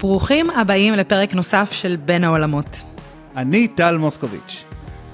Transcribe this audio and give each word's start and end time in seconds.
ברוכים 0.00 0.50
הבאים 0.50 0.94
לפרק 0.94 1.34
נוסף 1.34 1.72
של 1.72 1.96
בין 1.96 2.24
העולמות. 2.24 2.82
אני 3.36 3.68
טל 3.68 3.96
מוסקוביץ'. 3.96 4.64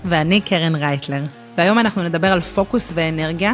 ואני 0.04 0.40
קרן 0.40 0.74
רייטלר. 0.74 1.22
והיום 1.56 1.78
אנחנו 1.78 2.02
נדבר 2.02 2.32
על 2.32 2.40
פוקוס 2.40 2.92
ואנרגיה, 2.94 3.52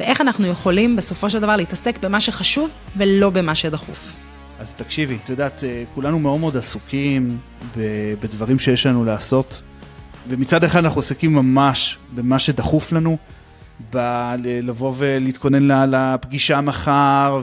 ואיך 0.00 0.20
אנחנו 0.20 0.46
יכולים 0.46 0.96
בסופו 0.96 1.30
של 1.30 1.40
דבר 1.40 1.56
להתעסק 1.56 1.98
במה 1.98 2.20
שחשוב 2.20 2.70
ולא 2.96 3.30
במה 3.30 3.54
שדחוף. 3.54 4.16
אז 4.60 4.74
תקשיבי, 4.74 5.18
את 5.24 5.28
יודעת, 5.28 5.64
אה, 5.64 5.84
כולנו 5.94 6.18
מאוד 6.18 6.40
מאוד 6.40 6.56
עסוקים 6.56 7.38
בדברים 8.20 8.58
שיש 8.58 8.86
לנו 8.86 9.04
לעשות, 9.04 9.62
ומצד 10.28 10.64
אחד 10.64 10.84
אנחנו 10.84 10.98
עסקים 11.00 11.34
ממש 11.34 11.98
במה 12.14 12.38
שדחוף 12.38 12.92
לנו, 12.92 13.16
לבוא 14.62 14.92
ולהתכונן 14.96 15.90
לפגישה 15.90 16.60
מחר 16.60 17.40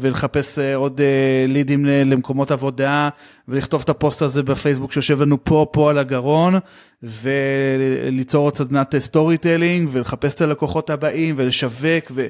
ולחפש 0.00 0.58
אה, 0.58 0.76
עוד 0.76 1.00
אה, 1.00 1.44
לידים 1.48 1.84
למקומות 1.84 2.50
עבודה 2.50 3.08
ולכתוב 3.48 3.82
את 3.84 3.88
הפוסט 3.88 4.22
הזה 4.22 4.42
בפייסבוק 4.42 4.92
שיושב 4.92 5.22
לנו 5.22 5.44
פה 5.44 5.66
פה 5.72 5.90
על 5.90 5.98
הגרון 5.98 6.54
וליצור 7.02 8.44
עוד 8.44 8.56
סדנת 8.56 8.96
storytelling 8.98 9.88
ולחפש 9.92 10.34
את 10.34 10.40
הלקוחות 10.40 10.90
הבאים 10.90 11.34
ולשווק. 11.38 12.04
ו... 12.10 12.26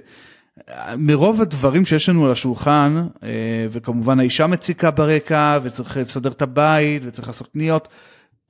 מרוב 0.99 1.41
הדברים 1.41 1.85
שיש 1.85 2.09
לנו 2.09 2.25
על 2.25 2.33
השולחן, 2.33 3.07
אה, 3.23 3.29
וכמובן 3.71 4.21
האישה 4.21 4.47
מציקה 4.47 4.91
ברקע, 4.91 5.59
וצריך 5.63 5.97
לסדר 5.97 6.31
את 6.31 6.43
הבית, 6.43 7.03
וצריך 7.05 7.29
לעשות 7.29 7.49
קניות, 7.53 7.89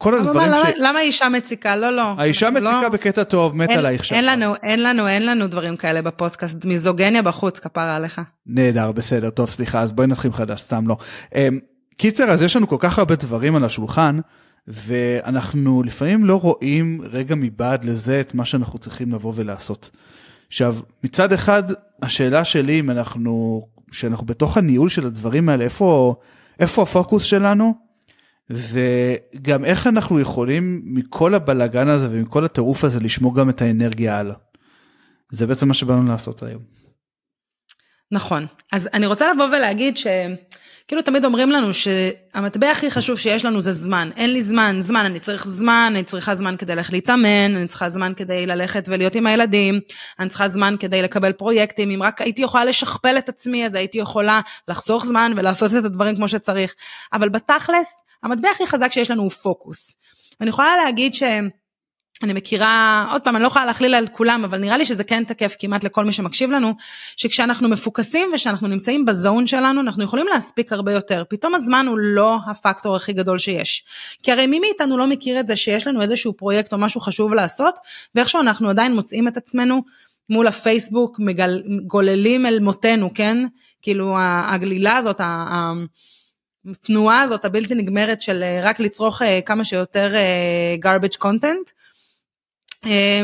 כל 0.03 0.15
הדברים 0.15 0.49
למה, 0.49 0.57
ש... 0.57 0.73
למה 0.77 1.01
אישה 1.01 1.29
מציקה? 1.29 1.77
לא, 1.77 1.91
לא. 1.91 2.15
האישה 2.19 2.51
מציקה 2.51 2.81
לא... 2.83 2.89
בקטע 2.89 3.25
טוב, 3.25 3.57
מת 3.57 3.71
עלייך 3.71 4.05
שם. 4.05 4.15
אין 4.15 4.27
לנו, 4.27 4.55
אין 4.63 4.83
לנו, 4.83 5.09
אין 5.09 5.27
לנו 5.27 5.47
דברים 5.47 5.77
כאלה 5.77 6.03
בפודקאסט, 6.03 6.65
מיזוגניה 6.65 7.23
בחוץ, 7.23 7.59
כפרה 7.59 7.97
עליך. 7.97 8.21
נהדר, 8.47 8.93
בסדר, 8.93 9.31
טוב, 9.31 9.51
סליחה, 9.51 9.81
אז 9.81 9.93
בואי 9.93 10.07
נתחיל 10.07 10.33
חדש, 10.33 10.61
סתם 10.61 10.89
לא. 10.89 10.97
אמ, 11.35 11.59
קיצר, 11.97 12.31
אז 12.31 12.43
יש 12.43 12.57
לנו 12.57 12.69
כל 12.69 12.77
כך 12.79 12.99
הרבה 12.99 13.15
דברים 13.15 13.57
על 13.57 13.65
השולחן, 13.65 14.19
ואנחנו 14.69 15.83
לפעמים 15.83 16.25
לא 16.25 16.41
רואים 16.41 17.01
רגע 17.11 17.35
מבעד 17.35 17.85
לזה 17.85 18.21
את 18.21 18.35
מה 18.35 18.45
שאנחנו 18.45 18.79
צריכים 18.79 19.13
לבוא 19.13 19.33
ולעשות. 19.37 19.91
עכשיו, 20.49 20.77
מצד 21.05 21.33
אחד, 21.33 21.63
השאלה 22.03 22.45
שלי 22.45 22.81
אם 22.81 22.91
אנחנו, 22.91 23.63
שאנחנו 23.93 24.27
בתוך 24.27 24.57
הניהול 24.57 24.89
של 24.89 25.07
הדברים 25.07 25.49
האלה, 25.49 25.65
איפה, 25.65 26.15
איפה 26.61 26.83
הפוקוס 26.83 27.25
שלנו? 27.25 27.92
וגם 28.51 29.65
איך 29.65 29.87
אנחנו 29.87 30.21
יכולים 30.21 30.83
מכל 30.85 31.35
הבלגן 31.35 31.89
הזה 31.89 32.09
ומכל 32.11 32.45
הטירוף 32.45 32.85
הזה 32.85 33.01
לשמור 33.01 33.37
גם 33.37 33.51
את 33.51 33.63
האנרגיה 33.63 34.19
הלאה. 34.19 34.37
זה 35.33 35.47
בעצם 35.47 35.69
מה 35.69 35.75
שבאנו 35.75 36.09
לעשות 36.09 36.43
היום. 36.43 36.63
נכון, 38.11 38.47
אז 38.73 38.89
אני 38.95 39.07
רוצה 39.07 39.33
לבוא 39.33 39.45
ולהגיד 39.45 39.97
ש... 39.97 40.07
כאילו 40.89 41.03
תמיד 41.03 41.25
אומרים 41.25 41.51
לנו 41.51 41.75
שהמטבע 41.75 42.71
הכי 42.71 42.91
חשוב 42.91 43.19
שיש 43.19 43.45
לנו 43.45 43.61
זה 43.61 43.73
זמן. 43.73 44.11
אין 44.17 44.33
לי 44.33 44.43
זמן, 44.43 44.77
זמן, 44.81 45.05
אני 45.05 45.21
צריך 45.21 45.47
זמן, 45.47 45.93
אני 45.97 46.05
צריכה 46.05 46.35
זמן 46.35 46.55
כדי 46.59 46.75
ללכת 46.75 46.93
להתאמן, 46.93 47.57
אני 47.57 47.67
צריכה 47.67 47.89
זמן 47.89 48.13
כדי 48.17 48.47
ללכת 48.47 48.85
ולהיות 48.89 49.15
עם 49.15 49.27
הילדים, 49.27 49.81
אני 50.19 50.29
צריכה 50.29 50.49
זמן 50.49 50.75
כדי 50.81 51.03
לקבל 51.03 51.33
פרויקטים, 51.33 51.91
אם 51.91 52.03
רק 52.03 52.21
הייתי 52.21 52.43
יכולה 52.43 52.65
לשכפל 52.65 53.19
את 53.19 53.29
עצמי, 53.29 53.67
אז 53.67 53.75
הייתי 53.75 53.99
יכולה 53.99 54.41
לחסוך 54.69 55.07
זמן 55.07 55.33
ולעשות 55.37 55.71
את 55.79 55.85
הדברים 55.85 56.17
כמו 56.17 56.29
שצריך. 56.29 56.75
אבל 57.13 57.29
בתכלס, 57.29 57.95
המטבע 58.23 58.49
הכי 58.51 58.67
חזק 58.67 58.93
שיש 58.93 59.11
לנו 59.11 59.23
הוא 59.23 59.31
פוקוס. 59.31 59.97
אני 60.41 60.49
יכולה 60.49 60.77
להגיד 60.77 61.15
שהם... 61.15 61.49
אני 62.23 62.33
מכירה, 62.33 63.07
עוד 63.13 63.23
פעם, 63.23 63.37
אני 63.37 63.43
לא 63.43 63.49
יכולה 63.49 63.65
להכליל 63.65 63.95
על 63.95 64.07
כולם, 64.09 64.45
אבל 64.45 64.59
נראה 64.59 64.77
לי 64.77 64.85
שזה 64.85 65.05
כן 65.05 65.25
תקף 65.25 65.57
כמעט 65.59 65.85
לכל 65.85 66.05
מי 66.05 66.13
שמקשיב 66.13 66.51
לנו, 66.51 66.75
שכשאנחנו 67.17 67.69
מפוקסים 67.69 68.31
ושאנחנו 68.35 68.69
נמצאים 68.69 69.05
בזון 69.05 69.47
שלנו, 69.47 69.81
אנחנו 69.81 70.05
יכולים 70.05 70.27
להספיק 70.27 70.73
הרבה 70.73 70.93
יותר. 70.93 71.25
פתאום 71.29 71.55
הזמן 71.55 71.87
הוא 71.89 71.99
לא 71.99 72.39
הפקטור 72.47 72.97
הכי 72.97 73.13
גדול 73.13 73.39
שיש. 73.39 73.85
כי 74.23 74.33
הרי 74.33 74.47
מי 74.47 74.61
מאיתנו 74.61 74.99
לא 74.99 75.07
מכיר 75.07 75.41
את 75.41 75.47
זה 75.47 75.57
שיש 75.57 75.87
לנו 75.87 76.03
איזשהו 76.03 76.37
פרויקט 76.37 76.73
או 76.73 76.79
משהו 76.79 77.01
חשוב 77.01 77.35
לעשות, 77.35 77.79
ואיכשהו 78.15 78.41
אנחנו 78.41 78.71
עדיין 78.71 78.95
מוצאים 78.95 79.29
את 79.29 79.37
עצמנו 79.37 79.83
מול 80.31 80.47
הפייסבוק, 80.47 81.21
מגל, 81.21 81.63
גוללים 81.87 82.47
אל 82.47 82.61
מותנו, 82.61 83.11
כן? 83.15 83.39
כאילו 83.83 84.17
הגלילה 84.19 84.97
הזאת, 84.97 85.21
התנועה 86.71 87.23
הזאת 87.23 87.45
הבלתי 87.45 87.75
נגמרת 87.75 88.23
של 88.23 88.43
אה, 88.43 88.61
רק 88.63 88.81
לצרוך 88.81 89.23
אה, 89.23 89.41
כמה 89.47 89.65
שיותר 89.65 90.15
אה, 90.15 90.77
garbage 90.85 91.19
content, 91.23 91.83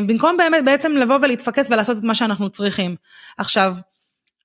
במקום 0.08 0.36
באמת 0.36 0.64
בעצם 0.64 0.92
לבוא 0.92 1.18
ולהתפקס 1.22 1.70
ולעשות 1.70 1.98
את 1.98 2.02
מה 2.02 2.14
שאנחנו 2.14 2.50
צריכים. 2.50 2.96
עכשיו, 3.38 3.74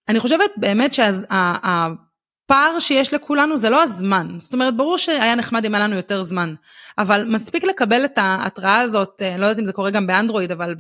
אני 0.09 0.19
חושבת 0.19 0.51
באמת 0.57 0.93
שהפער 0.93 2.79
שיש 2.79 3.13
לכולנו 3.13 3.57
זה 3.57 3.69
לא 3.69 3.83
הזמן, 3.83 4.27
זאת 4.37 4.53
אומרת 4.53 4.77
ברור 4.77 4.97
שהיה 4.97 5.35
נחמד 5.35 5.65
אם 5.65 5.75
היה 5.75 5.83
לנו 5.83 5.95
יותר 5.95 6.21
זמן, 6.21 6.53
אבל 6.97 7.25
מספיק 7.27 7.63
לקבל 7.63 8.05
את 8.05 8.17
ההתראה 8.17 8.79
הזאת, 8.79 9.21
אני 9.21 9.41
לא 9.41 9.45
יודעת 9.45 9.59
אם 9.59 9.65
זה 9.65 9.73
קורה 9.73 9.91
גם 9.91 10.07
באנדרואיד, 10.07 10.51
אבל 10.51 10.75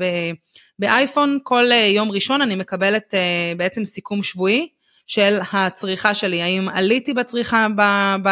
באייפון 0.79 1.39
כל 1.43 1.65
יום 1.71 2.11
ראשון 2.11 2.41
אני 2.41 2.55
מקבלת 2.55 3.13
בעצם 3.57 3.83
סיכום 3.83 4.23
שבועי 4.23 4.69
של 5.07 5.39
הצריכה 5.53 6.13
שלי, 6.13 6.41
האם 6.41 6.69
עליתי 6.69 7.13
בצריכה 7.13 7.67
ב... 7.77 7.81
ב 8.27 8.29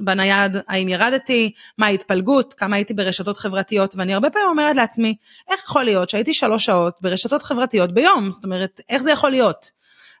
בנייד, 0.00 0.56
האם 0.68 0.88
ירדתי, 0.88 1.52
מה 1.78 1.86
ההתפלגות, 1.86 2.54
כמה 2.54 2.76
הייתי 2.76 2.94
ברשתות 2.94 3.36
חברתיות, 3.36 3.94
ואני 3.96 4.14
הרבה 4.14 4.30
פעמים 4.30 4.48
אומרת 4.48 4.76
לעצמי, 4.76 5.16
איך 5.48 5.60
יכול 5.64 5.84
להיות 5.84 6.08
שהייתי 6.08 6.34
שלוש 6.34 6.64
שעות 6.64 6.94
ברשתות 7.00 7.42
חברתיות 7.42 7.92
ביום, 7.92 8.30
זאת 8.30 8.44
אומרת, 8.44 8.80
איך 8.88 9.02
זה 9.02 9.10
יכול 9.10 9.30
להיות? 9.30 9.70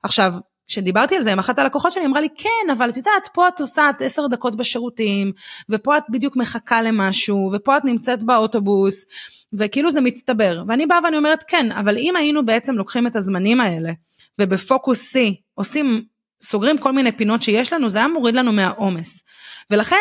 עכשיו, 0.02 0.34
כשדיברתי 0.66 1.16
על 1.16 1.22
זה 1.22 1.32
עם 1.32 1.38
אחת 1.38 1.58
הלקוחות 1.58 1.92
שלי, 1.92 2.06
אמרה 2.06 2.20
לי, 2.20 2.28
כן, 2.36 2.70
אבל 2.72 2.90
את 2.90 2.96
יודעת, 2.96 3.28
פה 3.34 3.48
את 3.48 3.60
עושה 3.60 3.90
עשר 4.00 4.26
דקות 4.26 4.56
בשירותים, 4.56 5.32
ופה 5.68 5.98
את 5.98 6.02
בדיוק 6.10 6.36
מחכה 6.36 6.82
למשהו, 6.82 7.50
ופה 7.52 7.76
את 7.76 7.84
נמצאת 7.84 8.22
באוטובוס, 8.22 9.06
וכאילו 9.52 9.90
זה 9.90 10.00
מצטבר. 10.00 10.62
ואני 10.68 10.86
באה 10.86 10.98
ואני 11.04 11.16
אומרת, 11.16 11.44
כן, 11.48 11.72
אבל 11.72 11.96
אם 11.98 12.16
היינו 12.16 12.46
בעצם 12.46 12.74
לוקחים 12.74 13.06
את 13.06 13.16
הזמנים 13.16 13.60
האלה, 13.60 13.92
ובפוקוס 14.38 15.16
C 15.16 15.18
עושים 15.54 16.04
סוגרים 16.40 16.78
כל 16.78 16.92
מיני 16.92 17.12
פינות 17.12 17.42
שיש 17.42 17.72
לנו, 17.72 17.88
זה 17.88 17.98
היה 17.98 18.08
מוריד 18.08 18.36
לנו 18.36 18.52
מהעומס. 18.52 19.24
ולכן, 19.70 19.96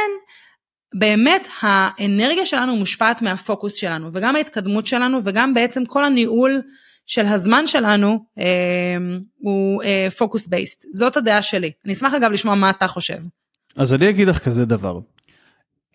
באמת 0.94 1.48
האנרגיה 1.62 2.46
שלנו 2.46 2.75
מושפעת 2.75 3.22
מהפוקוס 3.22 3.74
שלנו, 3.74 4.09
וגם 4.14 4.36
ההתקדמות 4.36 4.88
שלנו, 4.88 5.20
וגם 5.24 5.53
בעצם 5.53 5.86
כל 5.86 6.03
הניהול 6.03 6.62
של 7.06 7.25
הזמן 7.25 7.68
שלנו 7.68 8.25
אה, 8.40 8.46
הוא 9.38 9.84
אה, 9.84 10.08
פוקוס 10.18 10.48
בייסט. 10.48 10.86
זאת 10.94 11.18
הדעה 11.18 11.42
שלי. 11.42 11.72
אני 11.86 11.94
אשמח 11.94 12.14
אגב 12.14 12.31
לשמוע 12.31 12.56
מה 12.56 12.69
אתה 12.69 12.88
חושב. 12.88 13.18
אז 13.75 13.94
אני 13.94 14.09
אגיד 14.09 14.28
לך 14.28 14.40
כזה 14.40 14.66
דבר. 14.66 15.00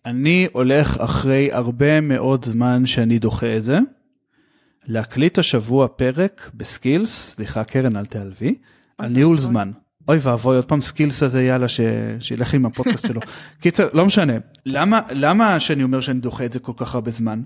אני 0.07 0.49
הולך 0.53 1.01
אחרי 1.01 1.53
הרבה 1.53 2.01
מאוד 2.01 2.45
זמן 2.45 2.87
שאני 2.87 3.19
דוחה 3.19 3.57
את 3.57 3.63
זה, 3.63 3.79
להקליט 4.87 5.39
השבוע 5.39 5.89
פרק 5.89 6.51
ב 6.55 6.65
Skills, 6.65 7.35
סליחה 7.35 7.65
קרן 7.65 7.97
אל 7.97 8.07
תעלבי, 8.07 8.55
על 8.99 9.09
ניהול 9.09 9.39
זמן. 9.39 9.71
אוי 10.09 10.19
ואבוי 10.21 10.57
עוד 10.57 10.65
פעם 10.65 10.81
Skills 10.81 11.23
הזה 11.23 11.43
יאללה 11.43 11.69
ש... 11.69 11.81
שילך 12.21 12.55
עם 12.55 12.67
הפודקאסט 12.67 13.07
שלו. 13.07 13.21
קיצר 13.63 13.89
לא 13.93 14.07
משנה 14.07 14.33
למה 14.67 15.01
למה 15.11 15.61
שאני 15.61 15.83
אומר 15.83 16.01
שאני 16.01 16.21
דוחה 16.21 16.45
את 16.45 16.53
זה 16.53 16.59
כל 16.59 16.73
כך 16.77 16.95
הרבה 16.95 17.11
זמן. 17.11 17.43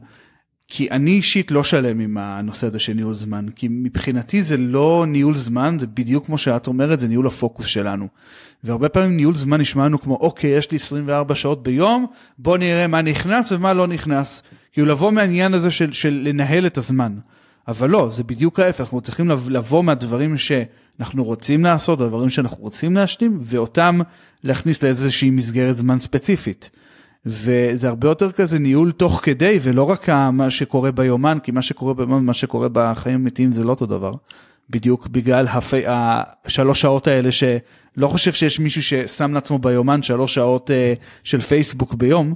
כי 0.68 0.90
אני 0.90 1.10
אישית 1.10 1.50
לא 1.50 1.62
שלם 1.62 2.00
עם 2.00 2.18
הנושא 2.18 2.66
הזה 2.66 2.78
של 2.78 2.92
ניהול 2.92 3.14
זמן 3.14 3.46
כי 3.56 3.68
מבחינתי 3.70 4.42
זה 4.42 4.56
לא 4.56 5.04
ניהול 5.08 5.34
זמן 5.34 5.76
זה 5.80 5.86
בדיוק 5.86 6.26
כמו 6.26 6.38
שאת 6.38 6.66
אומרת 6.66 7.00
זה 7.00 7.08
ניהול 7.08 7.26
הפוקוס 7.26 7.66
שלנו. 7.66 8.08
והרבה 8.64 8.88
פעמים 8.88 9.16
ניהול 9.16 9.34
זמן 9.34 9.60
נשמע 9.60 9.84
לנו 9.84 10.00
כמו 10.00 10.14
אוקיי 10.14 10.50
יש 10.50 10.70
לי 10.70 10.76
24 10.76 11.34
שעות 11.34 11.62
ביום 11.62 12.06
בוא 12.38 12.58
נראה 12.58 12.86
מה 12.86 13.02
נכנס 13.02 13.52
ומה 13.52 13.72
לא 13.72 13.86
נכנס. 13.86 14.42
כאילו 14.72 14.86
לבוא 14.86 15.12
מהעניין 15.12 15.54
הזה 15.54 15.70
של, 15.70 15.92
של 15.92 16.20
לנהל 16.24 16.66
את 16.66 16.78
הזמן. 16.78 17.18
אבל 17.68 17.90
לא 17.90 18.08
זה 18.10 18.24
בדיוק 18.24 18.60
ההפך 18.60 18.80
אנחנו 18.80 19.00
צריכים 19.00 19.30
לבוא 19.30 19.84
מהדברים 19.84 20.38
ש... 20.38 20.52
אנחנו 21.00 21.24
רוצים 21.24 21.64
לעשות, 21.64 22.00
הדברים 22.00 22.30
שאנחנו 22.30 22.56
רוצים 22.56 22.96
להשלים, 22.96 23.38
ואותם 23.40 24.00
להכניס 24.44 24.82
לאיזושהי 24.82 25.30
מסגרת 25.30 25.76
זמן 25.76 26.00
ספציפית. 26.00 26.70
וזה 27.26 27.88
הרבה 27.88 28.08
יותר 28.08 28.32
כזה 28.32 28.58
ניהול 28.58 28.92
תוך 28.92 29.20
כדי, 29.22 29.58
ולא 29.62 29.90
רק 29.90 30.08
מה 30.10 30.50
שקורה 30.50 30.90
ביומן, 30.90 31.38
כי 31.42 31.50
מה 31.50 31.62
שקורה 31.62 31.94
ביומן, 31.94 32.24
מה 32.24 32.32
שקורה 32.32 32.68
בחיים 32.72 33.14
האמיתיים 33.14 33.50
זה 33.50 33.64
לא 33.64 33.70
אותו 33.70 33.86
דבר. 33.86 34.14
בדיוק 34.70 35.06
בגלל 35.06 35.46
הפי, 35.48 35.82
השלוש 35.86 36.80
שעות 36.80 37.06
האלה 37.06 37.32
שלא 37.32 38.06
חושב 38.06 38.32
שיש 38.32 38.60
מישהו 38.60 38.82
ששם 38.82 39.34
לעצמו 39.34 39.58
ביומן 39.58 40.02
שלוש 40.02 40.34
שעות 40.34 40.70
uh, 40.70 40.72
של 41.24 41.40
פייסבוק 41.40 41.94
ביום, 41.94 42.34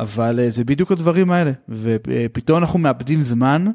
אבל 0.00 0.40
uh, 0.46 0.50
זה 0.50 0.64
בדיוק 0.64 0.92
הדברים 0.92 1.30
האלה, 1.30 1.52
ופתאום 1.68 2.58
אנחנו 2.58 2.78
מאבדים 2.78 3.22
זמן, 3.22 3.66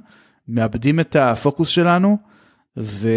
מאבדים 0.48 1.00
את 1.00 1.16
הפוקוס 1.16 1.70
שלנו. 1.70 2.18
ו, 2.78 3.10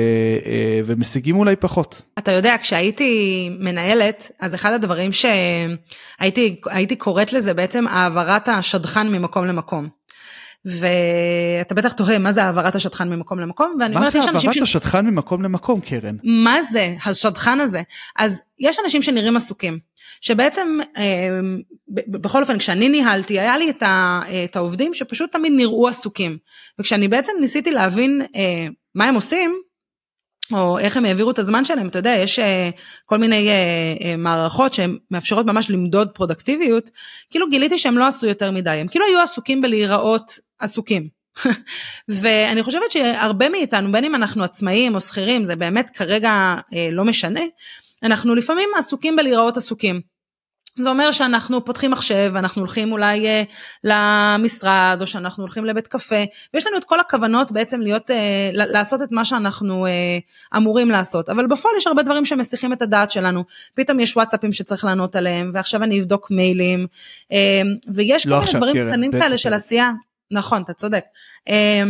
אה, 0.46 0.80
ומשיגים 0.84 1.36
אולי 1.36 1.56
פחות. 1.56 2.02
אתה 2.18 2.32
יודע, 2.32 2.56
כשהייתי 2.60 3.50
מנהלת, 3.58 4.30
אז 4.40 4.54
אחד 4.54 4.72
הדברים 4.72 5.10
שהייתי 5.12 6.60
הייתי 6.66 6.96
קוראת 6.96 7.32
לזה 7.32 7.54
בעצם 7.54 7.86
העברת 7.86 8.48
השדכן 8.48 9.08
ממקום 9.08 9.44
למקום. 9.44 9.99
ואתה 10.64 11.74
בטח 11.74 11.92
תוהה 11.92 12.18
מה 12.18 12.32
זה 12.32 12.44
העברת 12.44 12.74
השטחן 12.74 13.08
ממקום 13.08 13.38
למקום, 13.38 13.76
ואני 13.80 13.94
מה 13.94 14.00
אומרת, 14.00 14.12
זה 14.12 14.18
יש 14.18 14.28
אנשים 14.28 14.50
העברת 14.50 14.66
ש... 14.66 14.76
השטחן 14.76 15.06
ממקום 15.06 15.42
למקום, 15.42 15.80
קרן? 15.80 16.16
מה 16.22 16.62
זה 16.62 16.94
השטחן 17.06 17.60
הזה? 17.60 17.82
אז 18.18 18.42
יש 18.58 18.78
אנשים 18.84 19.02
שנראים 19.02 19.36
עסוקים, 19.36 19.78
שבעצם, 20.20 20.78
אה, 20.96 21.02
ב- 21.88 22.16
בכל 22.16 22.40
אופן, 22.40 22.58
כשאני 22.58 22.88
ניהלתי, 22.88 23.40
היה 23.40 23.58
לי 23.58 23.70
את, 23.70 23.82
ה, 23.82 24.20
את 24.44 24.56
העובדים 24.56 24.94
שפשוט 24.94 25.32
תמיד 25.32 25.52
נראו 25.56 25.88
עסוקים. 25.88 26.38
וכשאני 26.78 27.08
בעצם 27.08 27.32
ניסיתי 27.40 27.70
להבין 27.70 28.22
אה, 28.36 28.66
מה 28.94 29.04
הם 29.04 29.14
עושים, 29.14 29.60
או 30.52 30.78
איך 30.78 30.96
הם 30.96 31.04
העבירו 31.04 31.30
את 31.30 31.38
הזמן 31.38 31.64
שלהם, 31.64 31.88
אתה 31.88 31.98
יודע, 31.98 32.10
יש 32.10 32.38
אה, 32.38 32.70
כל 33.06 33.18
מיני 33.18 33.48
אה, 33.48 33.54
אה, 34.04 34.16
מערכות 34.16 34.72
שהן 34.72 34.98
מאפשרות 35.10 35.46
ממש 35.46 35.70
למדוד 35.70 36.08
פרודקטיביות, 36.14 36.90
כאילו 37.30 37.48
גיליתי 37.50 37.78
שהם 37.78 37.98
לא 37.98 38.06
עשו 38.06 38.26
יותר 38.26 38.50
מדי, 38.50 38.70
הם 38.70 38.88
כאילו 38.88 39.06
היו 39.06 39.20
עסוקים 39.20 39.60
בלהיראות 39.60 40.49
עסוקים. 40.60 41.08
ואני 42.08 42.62
חושבת 42.62 42.90
שהרבה 42.90 43.48
מאיתנו, 43.48 43.92
בין 43.92 44.04
אם 44.04 44.14
אנחנו 44.14 44.44
עצמאים 44.44 44.94
או 44.94 45.00
שכירים, 45.00 45.44
זה 45.44 45.56
באמת 45.56 45.90
כרגע 45.90 46.30
אה, 46.74 46.88
לא 46.92 47.04
משנה, 47.04 47.40
אנחנו 48.02 48.34
לפעמים 48.34 48.68
עסוקים 48.78 49.16
בלהיראות 49.16 49.56
עסוקים. 49.56 50.00
זה 50.78 50.90
אומר 50.90 51.12
שאנחנו 51.12 51.64
פותחים 51.64 51.90
מחשב, 51.90 52.32
אנחנו 52.36 52.62
הולכים 52.62 52.92
אולי 52.92 53.26
אה, 53.26 53.42
למשרד, 53.84 54.98
או 55.00 55.06
שאנחנו 55.06 55.42
הולכים 55.42 55.64
לבית 55.64 55.86
קפה, 55.86 56.24
ויש 56.54 56.66
לנו 56.66 56.76
את 56.76 56.84
כל 56.84 57.00
הכוונות 57.00 57.52
בעצם 57.52 57.80
להיות, 57.80 58.10
אה, 58.10 58.50
לעשות 58.52 59.02
את 59.02 59.08
מה 59.12 59.24
שאנחנו 59.24 59.86
אה, 59.86 60.18
אמורים 60.56 60.90
לעשות, 60.90 61.28
אבל 61.28 61.46
בפועל 61.46 61.74
יש 61.76 61.86
הרבה 61.86 62.02
דברים 62.02 62.24
שמסיחים 62.24 62.72
את 62.72 62.82
הדעת 62.82 63.10
שלנו, 63.10 63.44
פתאום 63.74 64.00
יש 64.00 64.16
וואטסאפים 64.16 64.52
שצריך 64.52 64.84
לענות 64.84 65.16
עליהם, 65.16 65.50
ועכשיו 65.54 65.82
אני 65.82 66.00
אבדוק 66.00 66.30
מיילים, 66.30 66.86
אה, 67.32 67.62
ויש 67.94 68.26
לא 68.26 68.40
כל 68.40 68.46
מיני 68.46 68.58
דברים 68.58 68.88
קטנים 68.88 69.10
כאלה 69.12 69.36
של 69.36 69.50
לא. 69.50 69.54
עשייה, 69.54 69.90
נכון, 70.30 70.62
אתה 70.62 70.72
צודק. 70.72 71.04
אה, 71.48 71.82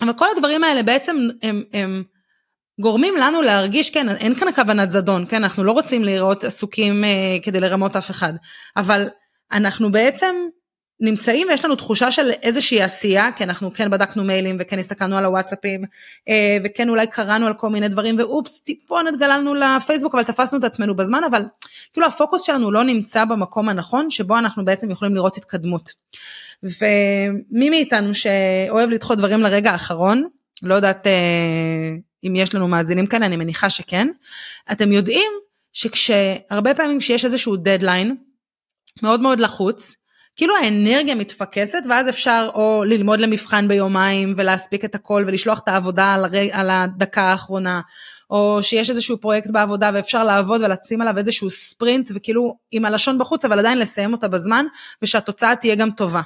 אבל 0.00 0.12
כל 0.12 0.26
הדברים 0.36 0.64
האלה 0.64 0.82
בעצם 0.82 1.16
הם, 1.42 1.64
הם 1.72 2.02
גורמים 2.80 3.16
לנו 3.16 3.42
להרגיש, 3.42 3.90
כן, 3.90 4.08
אין 4.08 4.34
כאן 4.34 4.52
כוונת 4.52 4.90
זדון, 4.90 5.26
כן, 5.28 5.42
אנחנו 5.42 5.64
לא 5.64 5.72
רוצים 5.72 6.04
להיראות 6.04 6.44
עסוקים 6.44 7.04
אה, 7.04 7.36
כדי 7.42 7.60
לרמות 7.60 7.96
אף 7.96 8.10
אחד, 8.10 8.32
אבל 8.76 9.08
אנחנו 9.52 9.92
בעצם 9.92 10.34
נמצאים 11.00 11.46
ויש 11.48 11.64
לנו 11.64 11.76
תחושה 11.76 12.10
של 12.10 12.30
איזושהי 12.42 12.82
עשייה, 12.82 13.32
כי 13.32 13.44
אנחנו 13.44 13.72
כן 13.74 13.90
בדקנו 13.90 14.24
מיילים 14.24 14.56
וכן 14.60 14.78
הסתכלנו 14.78 15.16
על 15.16 15.24
הוואטסאפים, 15.24 15.84
אה, 16.28 16.58
וכן 16.64 16.88
אולי 16.88 17.06
קראנו 17.06 17.46
על 17.46 17.54
כל 17.54 17.68
מיני 17.68 17.88
דברים, 17.88 18.18
ואופס, 18.18 18.62
טיפונת 18.62 19.16
גללנו 19.18 19.54
לפייסבוק, 19.54 20.14
אבל 20.14 20.24
תפסנו 20.24 20.58
את 20.58 20.64
עצמנו 20.64 20.96
בזמן, 20.96 21.24
אבל 21.30 21.42
כאילו 21.92 22.06
הפוקוס 22.06 22.42
שלנו 22.42 22.70
לא 22.70 22.84
נמצא 22.84 23.24
במקום 23.24 23.68
הנכון, 23.68 24.10
שבו 24.10 24.38
אנחנו 24.38 24.64
בעצם 24.64 24.90
יכולים 24.90 25.14
לראות 25.14 25.36
התקדמות. 25.36 25.90
ומי 26.62 27.70
מאיתנו 27.70 28.14
שאוהב 28.14 28.90
לדחות 28.90 29.18
דברים 29.18 29.40
לרגע 29.40 29.70
האחרון, 29.70 30.28
לא 30.62 30.74
יודעת 30.74 31.06
אה, 31.06 31.12
אם 32.24 32.36
יש 32.36 32.54
לנו 32.54 32.68
מאזינים 32.68 33.06
כאלה, 33.06 33.26
אני 33.26 33.36
מניחה 33.36 33.70
שכן, 33.70 34.08
אתם 34.72 34.92
יודעים 34.92 35.30
שכשהרבה 35.72 36.74
פעמים 36.74 36.98
כשיש 36.98 37.24
איזשהו 37.24 37.56
דדליין 37.56 38.16
מאוד 39.02 39.20
מאוד 39.20 39.40
לחוץ, 39.40 39.96
כאילו 40.36 40.54
האנרגיה 40.56 41.14
מתפקסת 41.14 41.82
ואז 41.88 42.08
אפשר 42.08 42.50
או 42.54 42.84
ללמוד 42.86 43.20
למבחן 43.20 43.68
ביומיים 43.68 44.34
ולהספיק 44.36 44.84
את 44.84 44.94
הכל 44.94 45.24
ולשלוח 45.26 45.60
את 45.60 45.68
העבודה 45.68 46.12
על, 46.12 46.24
הרי, 46.24 46.50
על 46.52 46.70
הדקה 46.70 47.22
האחרונה, 47.22 47.80
או 48.30 48.58
שיש 48.62 48.90
איזשהו 48.90 49.20
פרויקט 49.20 49.50
בעבודה 49.50 49.90
ואפשר 49.94 50.24
לעבוד 50.24 50.62
ולשים 50.62 51.00
עליו 51.00 51.18
איזשהו 51.18 51.50
ספרינט 51.50 52.10
וכאילו 52.14 52.56
עם 52.70 52.84
הלשון 52.84 53.18
בחוץ 53.18 53.44
אבל 53.44 53.58
עדיין 53.58 53.78
לסיים 53.78 54.12
אותה 54.12 54.28
בזמן 54.28 54.66
ושהתוצאה 55.02 55.56
תהיה 55.56 55.74
גם 55.74 55.90
טובה. 55.90 56.22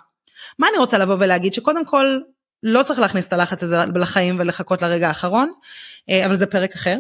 מה 0.59 0.67
אני 0.71 0.79
רוצה 0.79 0.99
לבוא 0.99 1.17
ולהגיד? 1.19 1.53
שקודם 1.53 1.85
כל 1.85 2.19
לא 2.63 2.83
צריך 2.83 2.99
להכניס 2.99 3.27
את 3.27 3.33
הלחץ 3.33 3.63
הזה 3.63 3.77
לחיים 3.95 4.37
ולחכות 4.39 4.83
לרגע 4.83 5.09
האחרון, 5.09 5.53
אה, 6.11 6.27
אבל 6.27 6.35
זה 6.35 6.47
פרק 6.47 6.75
אחר. 6.75 6.99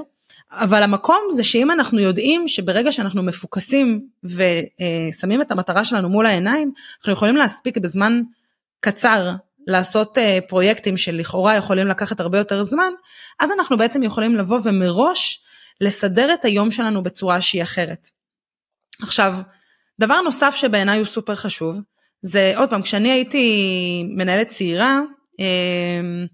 אבל 0.52 0.82
המקום 0.82 1.28
זה 1.30 1.44
שאם 1.44 1.70
אנחנו 1.70 2.00
יודעים 2.00 2.48
שברגע 2.48 2.92
שאנחנו 2.92 3.22
מפוקסים 3.22 4.08
ושמים 4.24 5.42
את 5.42 5.50
המטרה 5.50 5.84
שלנו 5.84 6.08
מול 6.08 6.26
העיניים, 6.26 6.72
אנחנו 6.98 7.12
יכולים 7.12 7.36
להספיק 7.36 7.78
בזמן 7.78 8.20
קצר 8.80 9.30
לעשות 9.66 10.18
אה, 10.18 10.38
פרויקטים 10.48 10.96
שלכאורה 10.96 11.56
יכולים 11.56 11.86
לקחת 11.86 12.20
הרבה 12.20 12.38
יותר 12.38 12.62
זמן, 12.62 12.92
אז 13.40 13.50
אנחנו 13.58 13.78
בעצם 13.78 14.02
יכולים 14.02 14.34
לבוא 14.36 14.58
ומראש 14.64 15.44
לסדר 15.80 16.34
את 16.34 16.44
היום 16.44 16.70
שלנו 16.70 17.02
בצורה 17.02 17.40
שהיא 17.40 17.62
אחרת. 17.62 18.08
עכשיו, 19.02 19.34
דבר 20.00 20.20
נוסף 20.20 20.54
שבעיניי 20.54 20.98
הוא 20.98 21.06
סופר 21.06 21.34
חשוב, 21.34 21.80
זה 22.22 22.52
עוד 22.56 22.70
פעם, 22.70 22.82
כשאני 22.82 23.12
הייתי 23.12 24.04
מנהלת 24.16 24.48
צעירה, 24.48 25.00
אה, 25.40 26.24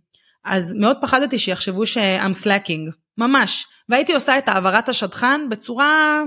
אז 0.44 0.74
מאוד 0.74 0.96
פחדתי 1.00 1.38
שיחשבו 1.38 1.86
ש-I'm 1.86 2.44
slacking, 2.44 2.90
ממש, 3.20 3.66
והייתי 3.88 4.14
עושה 4.14 4.38
את 4.38 4.48
העברת 4.48 4.88
השדכן 4.88 5.48
בצורה 5.48 6.22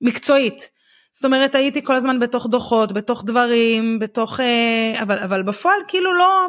מקצועית. 0.00 0.68
זאת 1.12 1.24
אומרת, 1.24 1.54
הייתי 1.54 1.84
כל 1.84 1.94
הזמן 1.94 2.20
בתוך 2.20 2.46
דוחות, 2.46 2.92
בתוך 2.92 3.24
דברים, 3.24 3.98
בתוך... 3.98 4.40
אה, 4.40 5.02
אבל, 5.02 5.18
אבל 5.18 5.42
בפועל 5.42 5.78
כאילו 5.88 6.14
לא, 6.14 6.48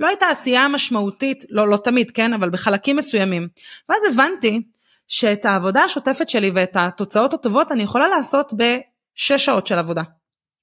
לא 0.00 0.06
הייתה 0.06 0.28
עשייה 0.28 0.68
משמעותית, 0.68 1.44
לא, 1.50 1.68
לא 1.68 1.76
תמיד, 1.76 2.10
כן? 2.10 2.32
אבל 2.32 2.50
בחלקים 2.50 2.96
מסוימים. 2.96 3.48
ואז 3.88 4.02
הבנתי 4.10 4.62
שאת 5.08 5.44
העבודה 5.44 5.84
השוטפת 5.84 6.28
שלי 6.28 6.50
ואת 6.54 6.76
התוצאות 6.76 7.34
הטובות 7.34 7.72
אני 7.72 7.82
יכולה 7.82 8.08
לעשות 8.08 8.52
בשש 8.52 9.44
שעות 9.44 9.66
של 9.66 9.78
עבודה, 9.78 10.02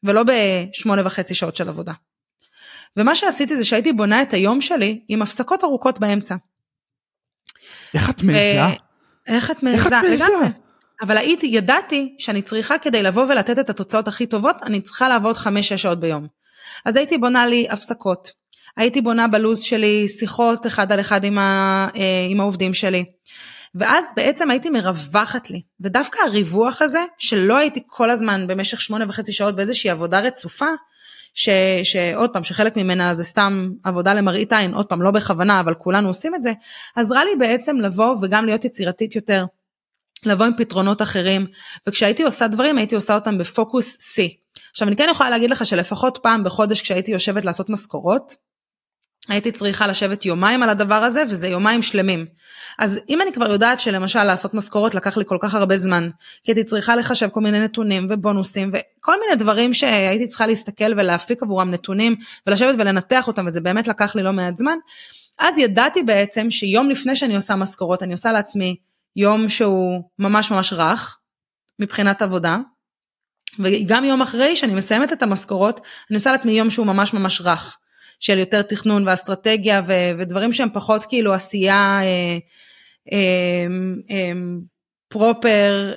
ולא 0.03 0.23
בשמונה 0.23 1.01
וחצי 1.05 1.35
שעות 1.35 1.55
של 1.55 1.67
עבודה. 1.67 1.93
ומה 2.97 3.15
שעשיתי 3.15 3.57
זה 3.57 3.65
שהייתי 3.65 3.93
בונה 3.93 4.21
את 4.21 4.33
היום 4.33 4.61
שלי 4.61 5.01
עם 5.07 5.21
הפסקות 5.21 5.63
ארוכות 5.63 5.99
באמצע. 5.99 6.35
איך 7.93 8.09
את 8.09 8.23
מעיזה? 8.23 8.75
איך 9.27 9.51
את 9.51 9.63
מעיזה? 9.63 9.77
איך 9.77 9.87
את 9.87 9.93
מעיזה? 9.93 10.25
אבל 11.01 11.17
הייתי, 11.17 11.47
ידעתי 11.47 12.15
שאני 12.17 12.41
צריכה 12.41 12.77
כדי 12.77 13.03
לבוא 13.03 13.23
ולתת 13.23 13.59
את 13.59 13.69
התוצאות 13.69 14.07
הכי 14.07 14.25
טובות, 14.25 14.55
אני 14.63 14.81
צריכה 14.81 15.07
לעבוד 15.07 15.35
5-6 15.35 15.47
שעות 15.77 15.99
ביום. 15.99 16.27
אז 16.85 16.95
הייתי 16.95 17.17
בונה 17.17 17.47
לי 17.47 17.67
הפסקות, 17.69 18.31
הייתי 18.77 19.01
בונה 19.01 19.27
בלוז 19.27 19.61
שלי 19.61 20.07
שיחות 20.07 20.67
אחד 20.67 20.91
על 20.91 20.99
אחד 20.99 21.23
עם, 21.23 21.37
ה, 21.37 21.87
אה, 21.95 22.27
עם 22.29 22.39
העובדים 22.39 22.73
שלי. 22.73 23.05
ואז 23.75 24.05
בעצם 24.15 24.51
הייתי 24.51 24.69
מרווחת 24.69 25.49
לי, 25.49 25.61
ודווקא 25.81 26.19
הריווח 26.27 26.81
הזה, 26.81 27.05
שלא 27.17 27.57
הייתי 27.57 27.83
כל 27.87 28.09
הזמן 28.09 28.47
במשך 28.47 28.81
שמונה 28.81 29.05
וחצי 29.07 29.33
שעות 29.33 29.55
באיזושהי 29.55 29.89
עבודה 29.89 30.19
רצופה, 30.19 30.65
ש, 31.33 31.49
שעוד 31.83 32.29
פעם, 32.33 32.43
שחלק 32.43 32.77
ממנה 32.77 33.13
זה 33.13 33.23
סתם 33.23 33.69
עבודה 33.83 34.13
למראית 34.13 34.53
עין, 34.53 34.73
עוד 34.73 34.85
פעם, 34.85 35.01
לא 35.01 35.11
בכוונה, 35.11 35.59
אבל 35.59 35.73
כולנו 35.73 36.07
עושים 36.07 36.35
את 36.35 36.41
זה, 36.41 36.51
עזרה 36.95 37.25
לי 37.25 37.31
בעצם 37.39 37.77
לבוא 37.77 38.15
וגם 38.21 38.45
להיות 38.45 38.65
יצירתית 38.65 39.15
יותר, 39.15 39.45
לבוא 40.25 40.45
עם 40.45 40.51
פתרונות 40.57 41.01
אחרים, 41.01 41.47
וכשהייתי 41.87 42.23
עושה 42.23 42.47
דברים, 42.47 42.77
הייתי 42.77 42.95
עושה 42.95 43.15
אותם 43.15 43.37
בפוקוס 43.37 43.95
C. 43.95 44.21
עכשיו, 44.71 44.87
אני 44.87 44.95
כן 44.95 45.07
יכולה 45.11 45.29
להגיד 45.29 45.49
לך 45.49 45.65
שלפחות 45.65 46.19
פעם 46.23 46.43
בחודש 46.43 46.81
כשהייתי 46.81 47.11
יושבת 47.11 47.45
לעשות 47.45 47.69
משכורות, 47.69 48.35
הייתי 49.29 49.51
צריכה 49.51 49.87
לשבת 49.87 50.25
יומיים 50.25 50.63
על 50.63 50.69
הדבר 50.69 50.95
הזה, 50.95 51.23
וזה 51.29 51.47
יומיים 51.47 51.81
שלמים. 51.81 52.25
אז 52.79 52.99
אם 53.09 53.21
אני 53.21 53.33
כבר 53.33 53.51
יודעת 53.51 53.79
שלמשל 53.79 54.23
לעשות 54.23 54.53
משכורות 54.53 54.95
לקח 54.95 55.17
לי 55.17 55.23
כל 55.27 55.37
כך 55.41 55.53
הרבה 55.53 55.77
זמן, 55.77 56.09
כי 56.43 56.51
הייתי 56.51 56.63
צריכה 56.63 56.95
לחשב 56.95 57.29
כל 57.29 57.41
מיני 57.41 57.59
נתונים 57.59 58.07
ובונוסים 58.09 58.71
וכל 58.73 59.19
מיני 59.19 59.35
דברים 59.35 59.73
שהייתי 59.73 60.27
צריכה 60.27 60.47
להסתכל 60.47 60.93
ולהפיק 60.97 61.43
עבורם 61.43 61.71
נתונים 61.71 62.15
ולשבת 62.47 62.75
ולנתח 62.79 63.27
אותם, 63.27 63.45
וזה 63.47 63.61
באמת 63.61 63.87
לקח 63.87 64.15
לי 64.15 64.23
לא 64.23 64.31
מעט 64.31 64.57
זמן, 64.57 64.77
אז 65.39 65.57
ידעתי 65.57 66.03
בעצם 66.03 66.49
שיום 66.49 66.89
לפני 66.89 67.15
שאני 67.15 67.35
עושה 67.35 67.55
משכורות, 67.55 68.03
אני 68.03 68.11
עושה 68.11 68.31
לעצמי 68.31 68.75
יום 69.15 69.49
שהוא 69.49 70.01
ממש 70.19 70.51
ממש 70.51 70.73
רך, 70.73 71.17
מבחינת 71.79 72.21
עבודה, 72.21 72.57
וגם 73.59 74.05
יום 74.05 74.21
אחרי 74.21 74.55
שאני 74.55 74.73
מסיימת 74.73 75.13
את 75.13 75.23
המשכורות, 75.23 75.79
אני 76.09 76.15
עושה 76.15 76.31
לעצמי 76.31 76.51
יום 76.51 76.69
שהוא 76.69 76.85
ממש 76.85 77.13
ממש 77.13 77.41
רך. 77.41 77.77
של 78.19 78.37
יותר 78.37 78.61
תכנון 78.61 79.07
ואסטרטגיה 79.07 79.81
ו- 79.87 80.11
ודברים 80.19 80.53
שהם 80.53 80.69
פחות 80.73 81.05
כאילו 81.05 81.33
עשייה 81.33 81.99
אה, 82.01 82.37
אה, 83.11 83.67
אה, 84.11 84.31